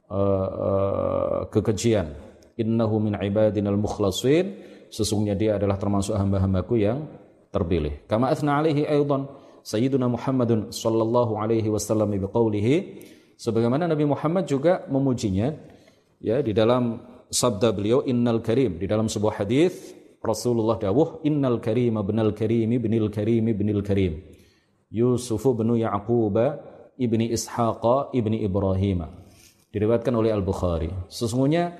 uh, 0.09 0.49
uh, 0.49 1.39
kekejian. 1.53 2.26
Innahu 2.57 2.97
min 2.99 3.13
ibadinal 3.15 3.77
mukhlasin. 3.77 4.57
Sesungguhnya 4.89 5.35
dia 5.37 5.55
adalah 5.61 5.77
termasuk 5.77 6.17
hamba-hambaku 6.17 6.81
yang 6.81 7.05
terpilih. 7.51 8.03
Kama 8.09 8.31
athna 8.31 8.59
alaihi 8.59 8.87
aidan 8.87 9.27
Sayyiduna 9.67 10.07
Muhammadun 10.07 10.71
sallallahu 10.71 11.35
alaihi 11.35 11.67
wasallam 11.67 12.15
biqaulihi 12.15 13.03
sebagaimana 13.35 13.83
Nabi 13.83 14.07
Muhammad 14.07 14.47
juga 14.47 14.87
memujinya 14.87 15.51
ya 16.23 16.39
di 16.39 16.55
dalam 16.55 17.03
sabda 17.27 17.75
beliau 17.75 17.99
innal 18.07 18.39
karim. 18.39 18.79
Di 18.79 18.87
dalam 18.87 19.11
sebuah 19.11 19.43
hadis 19.43 19.91
Rasulullah 20.23 20.79
dawuh 20.79 21.19
innal 21.27 21.59
karim 21.59 21.99
ibnal 21.99 22.31
karim 22.31 22.79
ibnil 22.79 23.11
karim 23.11 23.43
ibnil 23.51 23.83
karim. 23.83 24.23
Yusuf 24.87 25.43
bin 25.51 25.75
Yaqub 25.75 26.35
ibni 26.95 27.35
Ishaq 27.35 28.15
ibni 28.15 28.47
Ibrahim 28.47 29.03
diriwayatkan 29.67 30.15
oleh 30.15 30.31
Al 30.31 30.47
Bukhari 30.47 30.89
sesungguhnya 31.11 31.75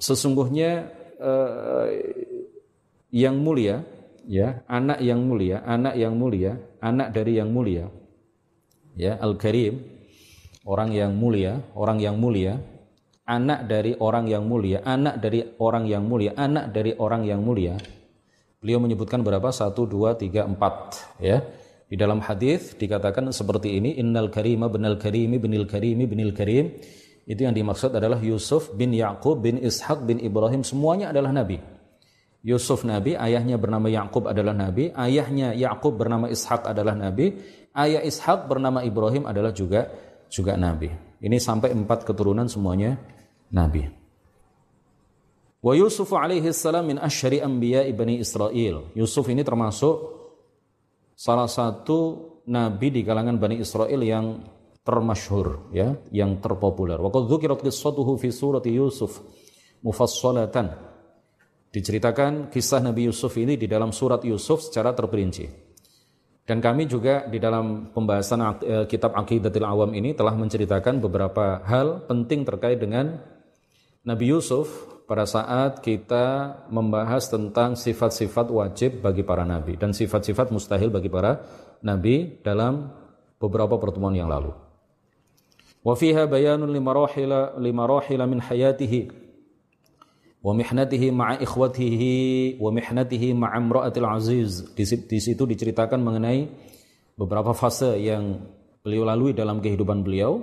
sesungguhnya 0.00 0.88
uh, 1.20 1.86
yang 3.12 3.36
mulia 3.36 3.84
ya 4.24 4.64
anak 4.64 5.04
yang 5.04 5.20
mulia 5.22 5.60
anak 5.62 5.94
yang 6.00 6.16
mulia 6.16 6.56
anak 6.80 7.12
dari 7.12 7.36
yang 7.36 7.52
mulia 7.52 7.92
ya 8.96 9.20
Al 9.20 9.36
Karim 9.36 10.00
orang 10.64 10.90
yang 10.92 11.12
mulia, 11.16 11.60
orang 11.76 11.98
yang 11.98 12.16
mulia, 12.20 12.60
anak 13.24 13.66
dari 13.66 13.96
orang 13.96 14.28
yang 14.28 14.44
mulia, 14.44 14.78
anak 14.84 15.18
dari 15.22 15.42
orang 15.58 15.84
yang 15.88 16.04
mulia, 16.04 16.30
anak 16.36 16.70
dari 16.74 16.92
orang 16.94 17.22
yang 17.24 17.40
mulia. 17.40 17.74
Beliau 18.60 18.78
menyebutkan 18.82 19.24
berapa? 19.24 19.48
Satu, 19.48 19.88
dua, 19.88 20.14
tiga, 20.14 20.44
empat. 20.44 21.00
Ya. 21.18 21.40
Di 21.90 21.98
dalam 21.98 22.22
hadis 22.22 22.76
dikatakan 22.78 23.34
seperti 23.34 23.80
ini, 23.82 23.98
Innal 23.98 24.30
karima 24.30 24.70
binal 24.70 24.94
karimi 24.94 25.42
binil 25.42 25.66
karimi 25.66 26.06
binil 26.06 26.30
karim. 26.30 26.76
Itu 27.28 27.46
yang 27.46 27.54
dimaksud 27.54 27.92
adalah 27.92 28.18
Yusuf 28.20 28.72
bin 28.76 28.92
Yakub 28.96 29.40
bin 29.40 29.60
Ishak 29.60 30.04
bin 30.04 30.20
Ibrahim. 30.20 30.64
Semuanya 30.64 31.12
adalah 31.12 31.32
Nabi. 31.32 31.60
Yusuf 32.40 32.88
Nabi, 32.88 33.20
ayahnya 33.20 33.60
bernama 33.60 33.92
Yakub 33.92 34.24
adalah 34.24 34.56
Nabi, 34.56 34.88
ayahnya 34.96 35.52
Yakub 35.52 36.00
bernama 36.00 36.32
Ishak 36.32 36.64
adalah 36.64 36.96
Nabi, 36.96 37.36
ayah 37.76 38.00
Ishak 38.00 38.48
bernama 38.48 38.80
Ibrahim 38.80 39.28
adalah 39.28 39.52
juga 39.52 39.92
juga 40.30 40.54
nabi. 40.54 40.88
Ini 41.20 41.36
sampai 41.36 41.74
empat 41.74 42.06
keturunan 42.06 42.46
semuanya 42.46 42.96
nabi. 43.52 43.84
Wa 45.60 45.76
Yusuf 45.76 46.08
alaihi 46.16 46.48
salam 46.56 46.88
min 46.88 46.96
asyari 46.96 47.44
anbiya 47.44 47.84
ibni 47.84 48.22
Israel. 48.22 48.88
Yusuf 48.96 49.28
ini 49.28 49.44
termasuk 49.44 50.00
salah 51.12 51.50
satu 51.50 52.30
nabi 52.48 52.88
di 52.88 53.04
kalangan 53.04 53.36
Bani 53.36 53.60
Israel 53.60 54.00
yang 54.00 54.40
termasyhur 54.90 55.70
ya, 55.70 55.94
yang 56.10 56.42
terpopuler. 56.42 56.98
Wa 56.98 57.14
qad 57.14 57.30
dzukirat 57.30 57.62
qissatuhu 57.62 58.18
fi 58.18 58.34
surati 58.34 58.74
Yusuf 58.74 59.22
mufassalatan. 59.86 60.90
Diceritakan 61.70 62.50
kisah 62.50 62.82
Nabi 62.82 63.06
Yusuf 63.06 63.30
ini 63.38 63.54
di 63.54 63.70
dalam 63.70 63.94
surat 63.94 64.26
Yusuf 64.26 64.66
secara 64.66 64.90
terperinci. 64.90 65.70
Dan 66.42 66.58
kami 66.58 66.90
juga 66.90 67.30
di 67.30 67.38
dalam 67.38 67.94
pembahasan 67.94 68.42
eh, 68.66 68.84
kitab 68.90 69.14
Aqidatul 69.14 69.62
Awam 69.62 69.94
ini 69.94 70.18
telah 70.18 70.34
menceritakan 70.34 70.98
beberapa 70.98 71.62
hal 71.62 72.10
penting 72.10 72.42
terkait 72.42 72.82
dengan 72.82 73.22
Nabi 74.02 74.34
Yusuf 74.34 74.66
pada 75.06 75.30
saat 75.30 75.78
kita 75.78 76.58
membahas 76.74 77.30
tentang 77.30 77.78
sifat-sifat 77.78 78.50
wajib 78.50 79.02
bagi 79.02 79.26
para 79.26 79.42
nabi 79.42 79.74
dan 79.74 79.90
sifat-sifat 79.90 80.54
mustahil 80.54 80.86
bagi 80.86 81.10
para 81.10 81.42
nabi 81.82 82.38
dalam 82.46 82.94
beberapa 83.42 83.74
pertemuan 83.78 84.14
yang 84.14 84.30
lalu. 84.30 84.69
Limarahila 85.80 87.56
min 88.28 88.40
hayatihi 88.44 89.08
wa 90.40 90.56
mihnatihi 90.56 91.12
ma'a 91.12 91.36
ikhwatihi 91.40 92.56
wa 92.60 92.70
mihnatihi 92.72 93.32
ma'a 93.32 93.60
imra'atil 93.60 94.08
aziz. 94.08 94.64
Di, 94.76 94.84
di 94.84 95.18
situ 95.20 95.46
diceritakan 95.48 96.00
mengenai 96.00 96.48
beberapa 97.16 97.52
fase 97.56 97.96
yang 98.00 98.40
beliau 98.84 99.04
lalui 99.08 99.32
dalam 99.32 99.60
kehidupan 99.60 100.04
beliau. 100.04 100.40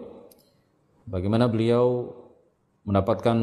Bagaimana 1.06 1.48
beliau 1.50 2.14
mendapatkan 2.86 3.38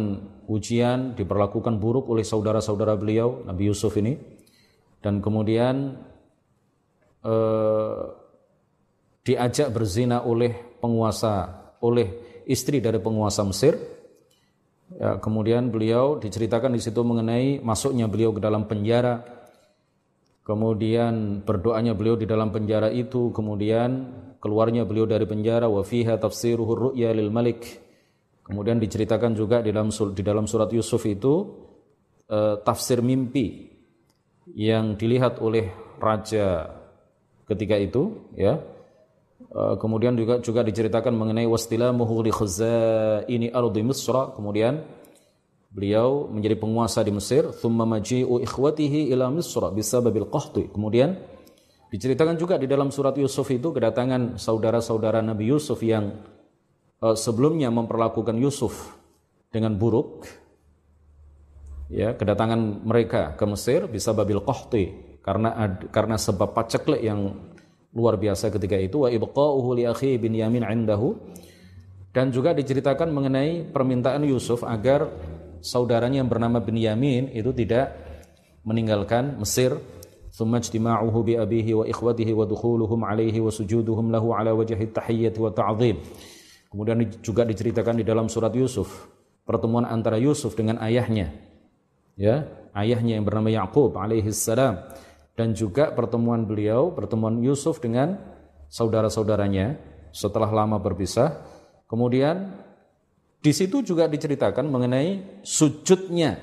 ujian 0.50 1.14
diperlakukan 1.14 1.78
buruk 1.78 2.11
oleh 2.11 2.24
saudara-saudara 2.26 2.96
beliau 2.98 3.46
Nabi 3.46 3.70
Yusuf 3.70 3.94
ini. 3.98 4.18
Dan 4.98 5.22
kemudian 5.22 5.94
eh, 7.22 8.02
diajak 9.22 9.70
berzina 9.70 10.26
oleh 10.26 10.74
penguasa 10.83 11.63
oleh 11.85 12.40
istri 12.49 12.81
dari 12.81 12.97
penguasa 12.97 13.44
Mesir 13.44 13.77
Ya, 14.94 15.16
kemudian 15.18 15.73
beliau 15.73 16.20
diceritakan 16.20 16.77
di 16.77 16.81
situ 16.83 17.01
mengenai 17.01 17.59
masuknya 17.64 18.07
beliau 18.07 18.37
ke 18.37 18.40
dalam 18.42 18.68
penjara. 18.68 19.25
Kemudian 20.44 21.40
berdoanya 21.40 21.97
beliau 21.97 22.20
di 22.20 22.29
dalam 22.29 22.53
penjara 22.53 22.92
itu, 22.92 23.33
kemudian 23.33 24.12
keluarnya 24.44 24.85
beliau 24.85 25.09
dari 25.09 25.25
penjara 25.25 25.73
wa 25.73 25.81
fiha 25.81 26.20
tafsiruhu 26.20 26.92
ru'ya 26.92 27.16
lil 27.16 27.33
malik. 27.33 27.81
Kemudian 28.44 28.77
diceritakan 28.77 29.33
juga 29.33 29.64
di 29.64 29.73
dalam 29.73 29.88
di 29.88 30.20
dalam 30.20 30.44
surat 30.44 30.68
Yusuf 30.68 31.01
itu 31.09 31.49
uh, 32.29 32.61
tafsir 32.61 33.01
mimpi 33.01 33.73
yang 34.53 35.01
dilihat 35.01 35.40
oleh 35.40 35.73
raja 35.97 36.68
ketika 37.49 37.81
itu 37.81 38.29
ya 38.37 38.61
kemudian 39.55 40.19
juga 40.19 40.43
juga 40.43 40.67
diceritakan 40.67 41.14
mengenai 41.14 41.47
wastilamuhu 41.47 42.27
li 42.27 42.33
khazaini 42.35 43.55
ardi 43.55 43.83
Misra. 43.87 44.35
Kemudian 44.35 44.83
beliau 45.71 46.27
menjadi 46.27 46.59
penguasa 46.59 47.07
di 47.07 47.14
Mesir. 47.14 47.55
Thumma 47.55 47.87
maji'u 47.87 48.43
ikhwatihi 48.43 49.14
ila 49.14 49.31
Misra 49.31 49.71
bisababil 49.71 50.27
qahti. 50.27 50.71
Kemudian 50.75 51.14
diceritakan 51.87 52.35
juga 52.35 52.59
di 52.59 52.67
dalam 52.67 52.90
surat 52.90 53.14
Yusuf 53.14 53.47
itu 53.55 53.71
kedatangan 53.71 54.43
saudara-saudara 54.43 55.23
Nabi 55.23 55.55
Yusuf 55.55 55.79
yang 55.87 56.19
uh, 56.99 57.14
sebelumnya 57.14 57.71
memperlakukan 57.71 58.35
Yusuf 58.35 58.90
dengan 59.55 59.79
buruk. 59.79 60.27
Ya 61.95 62.11
kedatangan 62.11 62.83
mereka 62.83 63.38
ke 63.38 63.45
Mesir 63.47 63.87
bisa 63.87 64.11
babil 64.11 64.43
qahti. 64.43 65.14
Karena 65.23 65.79
karena 65.95 66.19
sebab 66.19 66.53
paceklik 66.53 67.01
yang 67.01 67.54
luar 67.94 68.18
biasa 68.18 68.50
ketika 68.50 68.74
itu 68.74 69.07
wa 69.07 69.09
ibqa'uhu 69.09 69.78
li 69.78 69.87
akhi 69.87 70.18
bin 70.18 70.35
Yamin 70.35 70.66
indahu. 70.66 71.14
Dan 72.14 72.30
juga 72.30 72.54
diceritakan 72.54 73.11
mengenai 73.11 73.66
permintaan 73.74 74.22
Yusuf 74.22 74.62
agar 74.62 75.11
saudaranya 75.59 76.22
yang 76.22 76.30
bernama 76.30 76.62
bin 76.62 76.78
Yamin 76.78 77.26
itu 77.35 77.50
tidak 77.50 77.90
meninggalkan 78.62 79.38
Mesir. 79.38 79.74
Alaihi 83.07 83.38
wa 83.38 83.50
sujuduhum 83.54 84.11
lahu 84.11 84.35
ala 84.35 84.50
wa 84.50 84.66
Kemudian 86.74 86.98
juga 87.22 87.46
diceritakan 87.46 88.02
di 88.02 88.04
dalam 88.07 88.26
surat 88.26 88.50
Yusuf, 88.50 89.07
pertemuan 89.46 89.87
antara 89.87 90.18
Yusuf 90.18 90.59
dengan 90.59 90.83
ayahnya. 90.83 91.30
Ya, 92.18 92.50
ayahnya 92.74 93.14
yang 93.18 93.26
bernama 93.26 93.50
Yakub 93.50 93.94
alaihi 93.94 94.35
salam 94.35 94.83
dan 95.35 95.55
juga 95.55 95.90
pertemuan 95.90 96.47
beliau, 96.47 96.94
pertemuan 96.94 97.38
Yusuf 97.42 97.83
dengan 97.83 98.18
saudara-saudaranya 98.70 99.79
setelah 100.14 100.51
lama 100.51 100.79
berpisah. 100.79 101.42
Kemudian 101.90 102.55
di 103.42 103.53
situ 103.53 103.83
juga 103.83 104.07
diceritakan 104.09 104.66
mengenai 104.70 105.42
sujudnya 105.42 106.38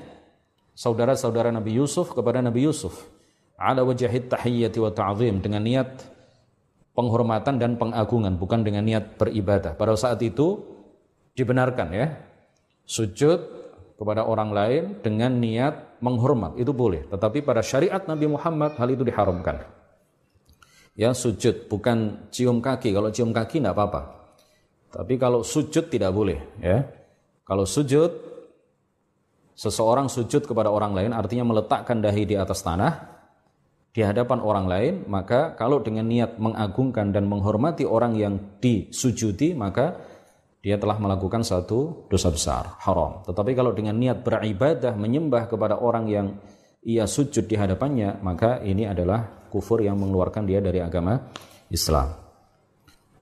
saudara-saudara 0.76 1.50
Nabi 1.50 1.76
Yusuf 1.76 2.12
kepada 2.12 2.40
Nabi 2.44 2.68
Yusuf 2.68 3.08
ala 3.58 3.84
wajahit 3.84 4.28
tahiyyati 4.32 4.78
wa 4.80 4.92
ta'zim 4.92 5.40
dengan 5.40 5.62
niat 5.64 5.88
penghormatan 6.92 7.56
dan 7.56 7.80
pengagungan, 7.80 8.36
bukan 8.36 8.60
dengan 8.64 8.84
niat 8.84 9.16
beribadah. 9.16 9.76
Pada 9.76 9.96
saat 9.96 10.20
itu 10.20 10.60
dibenarkan 11.32 11.88
ya, 11.92 12.06
sujud 12.84 13.40
kepada 13.96 14.28
orang 14.28 14.50
lain 14.52 14.82
dengan 15.00 15.32
niat 15.40 15.91
menghormat 16.02 16.58
itu 16.58 16.74
boleh. 16.74 17.06
Tetapi 17.08 17.46
pada 17.46 17.62
syariat 17.62 18.02
Nabi 18.04 18.26
Muhammad 18.26 18.74
hal 18.76 18.90
itu 18.90 19.06
diharamkan. 19.06 19.62
Ya 20.92 21.14
sujud 21.16 21.70
bukan 21.70 22.28
cium 22.28 22.60
kaki. 22.60 22.92
Kalau 22.92 23.08
cium 23.08 23.32
kaki 23.32 23.62
tidak 23.62 23.78
apa-apa. 23.78 24.02
Tapi 24.92 25.16
kalau 25.16 25.40
sujud 25.40 25.88
tidak 25.88 26.12
boleh. 26.12 26.36
Ya, 26.60 26.84
kalau 27.48 27.64
sujud 27.64 28.12
seseorang 29.56 30.12
sujud 30.12 30.44
kepada 30.44 30.68
orang 30.68 30.92
lain 30.92 31.16
artinya 31.16 31.48
meletakkan 31.48 32.04
dahi 32.04 32.28
di 32.28 32.36
atas 32.36 32.60
tanah 32.60 33.12
di 33.92 34.00
hadapan 34.00 34.40
orang 34.40 34.66
lain, 34.68 34.94
maka 35.04 35.52
kalau 35.52 35.84
dengan 35.84 36.08
niat 36.08 36.40
mengagungkan 36.40 37.12
dan 37.12 37.28
menghormati 37.28 37.84
orang 37.84 38.16
yang 38.16 38.40
disujudi, 38.56 39.52
maka 39.52 40.00
dia 40.62 40.78
telah 40.78 40.94
melakukan 40.94 41.42
satu 41.42 42.06
dosa 42.06 42.30
besar, 42.30 42.78
haram. 42.86 43.26
Tetapi 43.26 43.50
kalau 43.58 43.74
dengan 43.74 43.98
niat 43.98 44.22
beribadah 44.22 44.94
menyembah 44.94 45.50
kepada 45.50 45.82
orang 45.82 46.06
yang 46.06 46.26
ia 46.86 47.02
sujud 47.10 47.50
di 47.50 47.58
hadapannya, 47.58 48.22
maka 48.22 48.62
ini 48.62 48.86
adalah 48.86 49.26
kufur 49.50 49.82
yang 49.82 49.98
mengeluarkan 49.98 50.46
dia 50.46 50.62
dari 50.62 50.78
agama 50.78 51.18
Islam. 51.66 52.14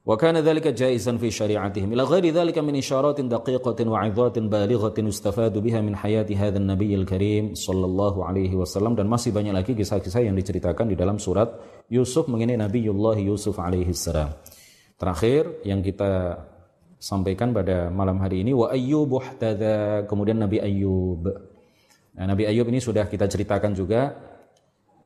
Wa 0.00 0.16
kana 0.20 0.44
dzalika 0.44 0.72
jaizan 0.72 1.20
fi 1.20 1.28
syari'atihim 1.28 1.92
ila 1.92 2.08
ghairi 2.08 2.32
dzalika 2.32 2.64
min 2.64 2.76
isyaratin 2.80 3.28
daqiqatin 3.28 3.88
wa 3.88 4.00
'idhatin 4.04 4.48
balighatin 4.48 5.08
ustafadu 5.08 5.60
biha 5.60 5.80
min 5.84 5.92
hayati 5.92 6.36
hadzal 6.36 6.64
nabiyil 6.64 7.04
karim 7.04 7.52
sallallahu 7.52 8.24
alaihi 8.24 8.56
wasallam 8.56 8.96
dan 8.96 9.08
masih 9.08 9.32
banyak 9.32 9.52
lagi 9.52 9.76
kisah-kisah 9.76 10.24
yang 10.24 10.36
diceritakan 10.36 10.88
di 10.88 10.96
dalam 10.96 11.20
surat 11.20 11.52
Yusuf 11.92 12.32
mengenai 12.32 12.56
Nabiullah 12.56 13.16
Yusuf 13.20 13.60
alaihi 13.60 13.92
salam. 13.92 14.32
Terakhir 14.96 15.64
yang 15.68 15.84
kita 15.84 16.36
sampaikan 17.00 17.56
pada 17.56 17.88
malam 17.88 18.20
hari 18.20 18.44
ini 18.44 18.52
wa 18.52 18.68
ayyub 18.68 19.24
kemudian 20.04 20.36
Nabi 20.36 20.60
Ayyub. 20.60 21.24
Nah, 22.20 22.24
Nabi 22.28 22.44
Ayyub 22.44 22.68
ini 22.68 22.76
sudah 22.84 23.08
kita 23.08 23.24
ceritakan 23.24 23.72
juga 23.72 24.12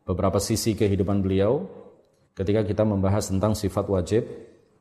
beberapa 0.02 0.42
sisi 0.42 0.74
kehidupan 0.74 1.22
beliau 1.22 1.70
ketika 2.34 2.66
kita 2.66 2.82
membahas 2.82 3.30
tentang 3.30 3.54
sifat 3.54 3.86
wajib 3.86 4.26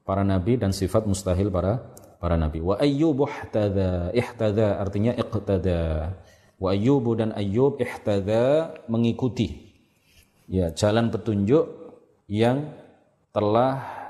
para 0.04 0.26
nabi 0.26 0.58
dan 0.58 0.74
sifat 0.74 1.06
mustahil 1.06 1.54
para 1.54 1.94
para 2.18 2.34
nabi. 2.34 2.60
Wa 2.60 2.82
ayyubu 2.82 3.30
ihtada, 3.30 4.10
ihtada 4.12 4.82
artinya 4.82 5.14
iqtada. 5.14 6.12
Wa 6.58 6.74
ayyubu 6.74 7.14
dan 7.14 7.30
ayyub 7.38 7.78
ihtada 7.78 8.74
mengikuti 8.90 9.70
ya 10.50 10.74
jalan 10.74 11.14
petunjuk 11.14 11.70
yang 12.28 12.74
telah 13.32 14.03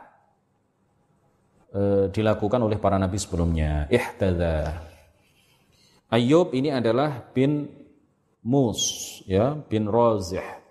e, 1.73 1.81
dilakukan 2.13 2.61
oleh 2.61 2.77
para 2.77 3.01
nabi 3.01 3.17
sebelumnya. 3.17 3.89
Ihtada. 3.89 4.85
Ayyub 6.13 6.53
ini 6.53 6.69
adalah 6.69 7.33
bin 7.33 7.67
Mus 8.45 9.23
ya, 9.25 9.57
bin 9.65 9.89
Razih 9.89 10.63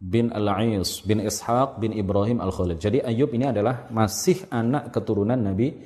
bin 0.00 0.32
Al-Ais 0.32 1.04
bin 1.04 1.20
Ishaq 1.20 1.76
bin 1.76 1.92
Ibrahim 1.92 2.40
Al-Khalid. 2.40 2.80
Jadi 2.80 3.04
Ayub 3.04 3.28
ini 3.36 3.52
adalah 3.52 3.92
masih 3.92 4.48
anak 4.48 4.88
keturunan 4.96 5.36
Nabi 5.36 5.76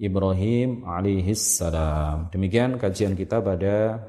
Ibrahim 0.00 0.88
alaihi 0.88 1.36
salam. 1.36 2.32
Demikian 2.32 2.80
kajian 2.80 3.12
kita 3.12 3.44
pada 3.44 4.00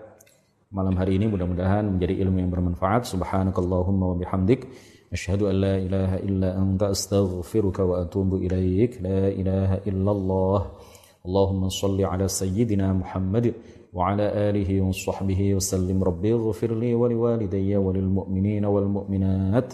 malam 0.72 0.96
hari 0.96 1.20
ini 1.20 1.28
mudah-mudahan 1.28 1.84
menjadi 1.84 2.16
ilmu 2.24 2.48
yang 2.48 2.48
bermanfaat. 2.48 3.12
Subhanakallahumma 3.12 4.16
wa 4.16 4.18
bihamdik 4.24 4.72
أشهد 5.14 5.42
أن 5.42 5.56
لا 5.56 5.78
إله 5.78 6.16
إلا 6.16 6.58
أنت 6.58 6.84
أستغفرك 6.84 7.80
وأتوب 7.80 8.36
إليك. 8.36 9.02
لا 9.02 9.28
إله 9.28 9.74
إلا 9.88 10.12
الله. 10.12 10.72
اللهم 11.26 11.70
صل 11.70 12.02
على 12.02 12.28
سيدنا 12.28 12.94
محمد 12.94 13.54
وعلى 13.94 14.24
آله 14.50 14.82
وصحبه 14.82 15.56
وسلم. 15.56 16.04
ربي 16.04 16.34
اغفر 16.34 16.76
لي 16.76 16.96
ولوالدي 16.96 17.78
وللمؤمنين 17.78 18.66
والمؤمنات. 18.66 19.74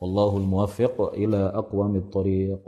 والله 0.00 0.36
الموفق 0.36 1.12
إلى 1.14 1.52
أقوم 1.54 1.96
الطريق. 1.96 2.62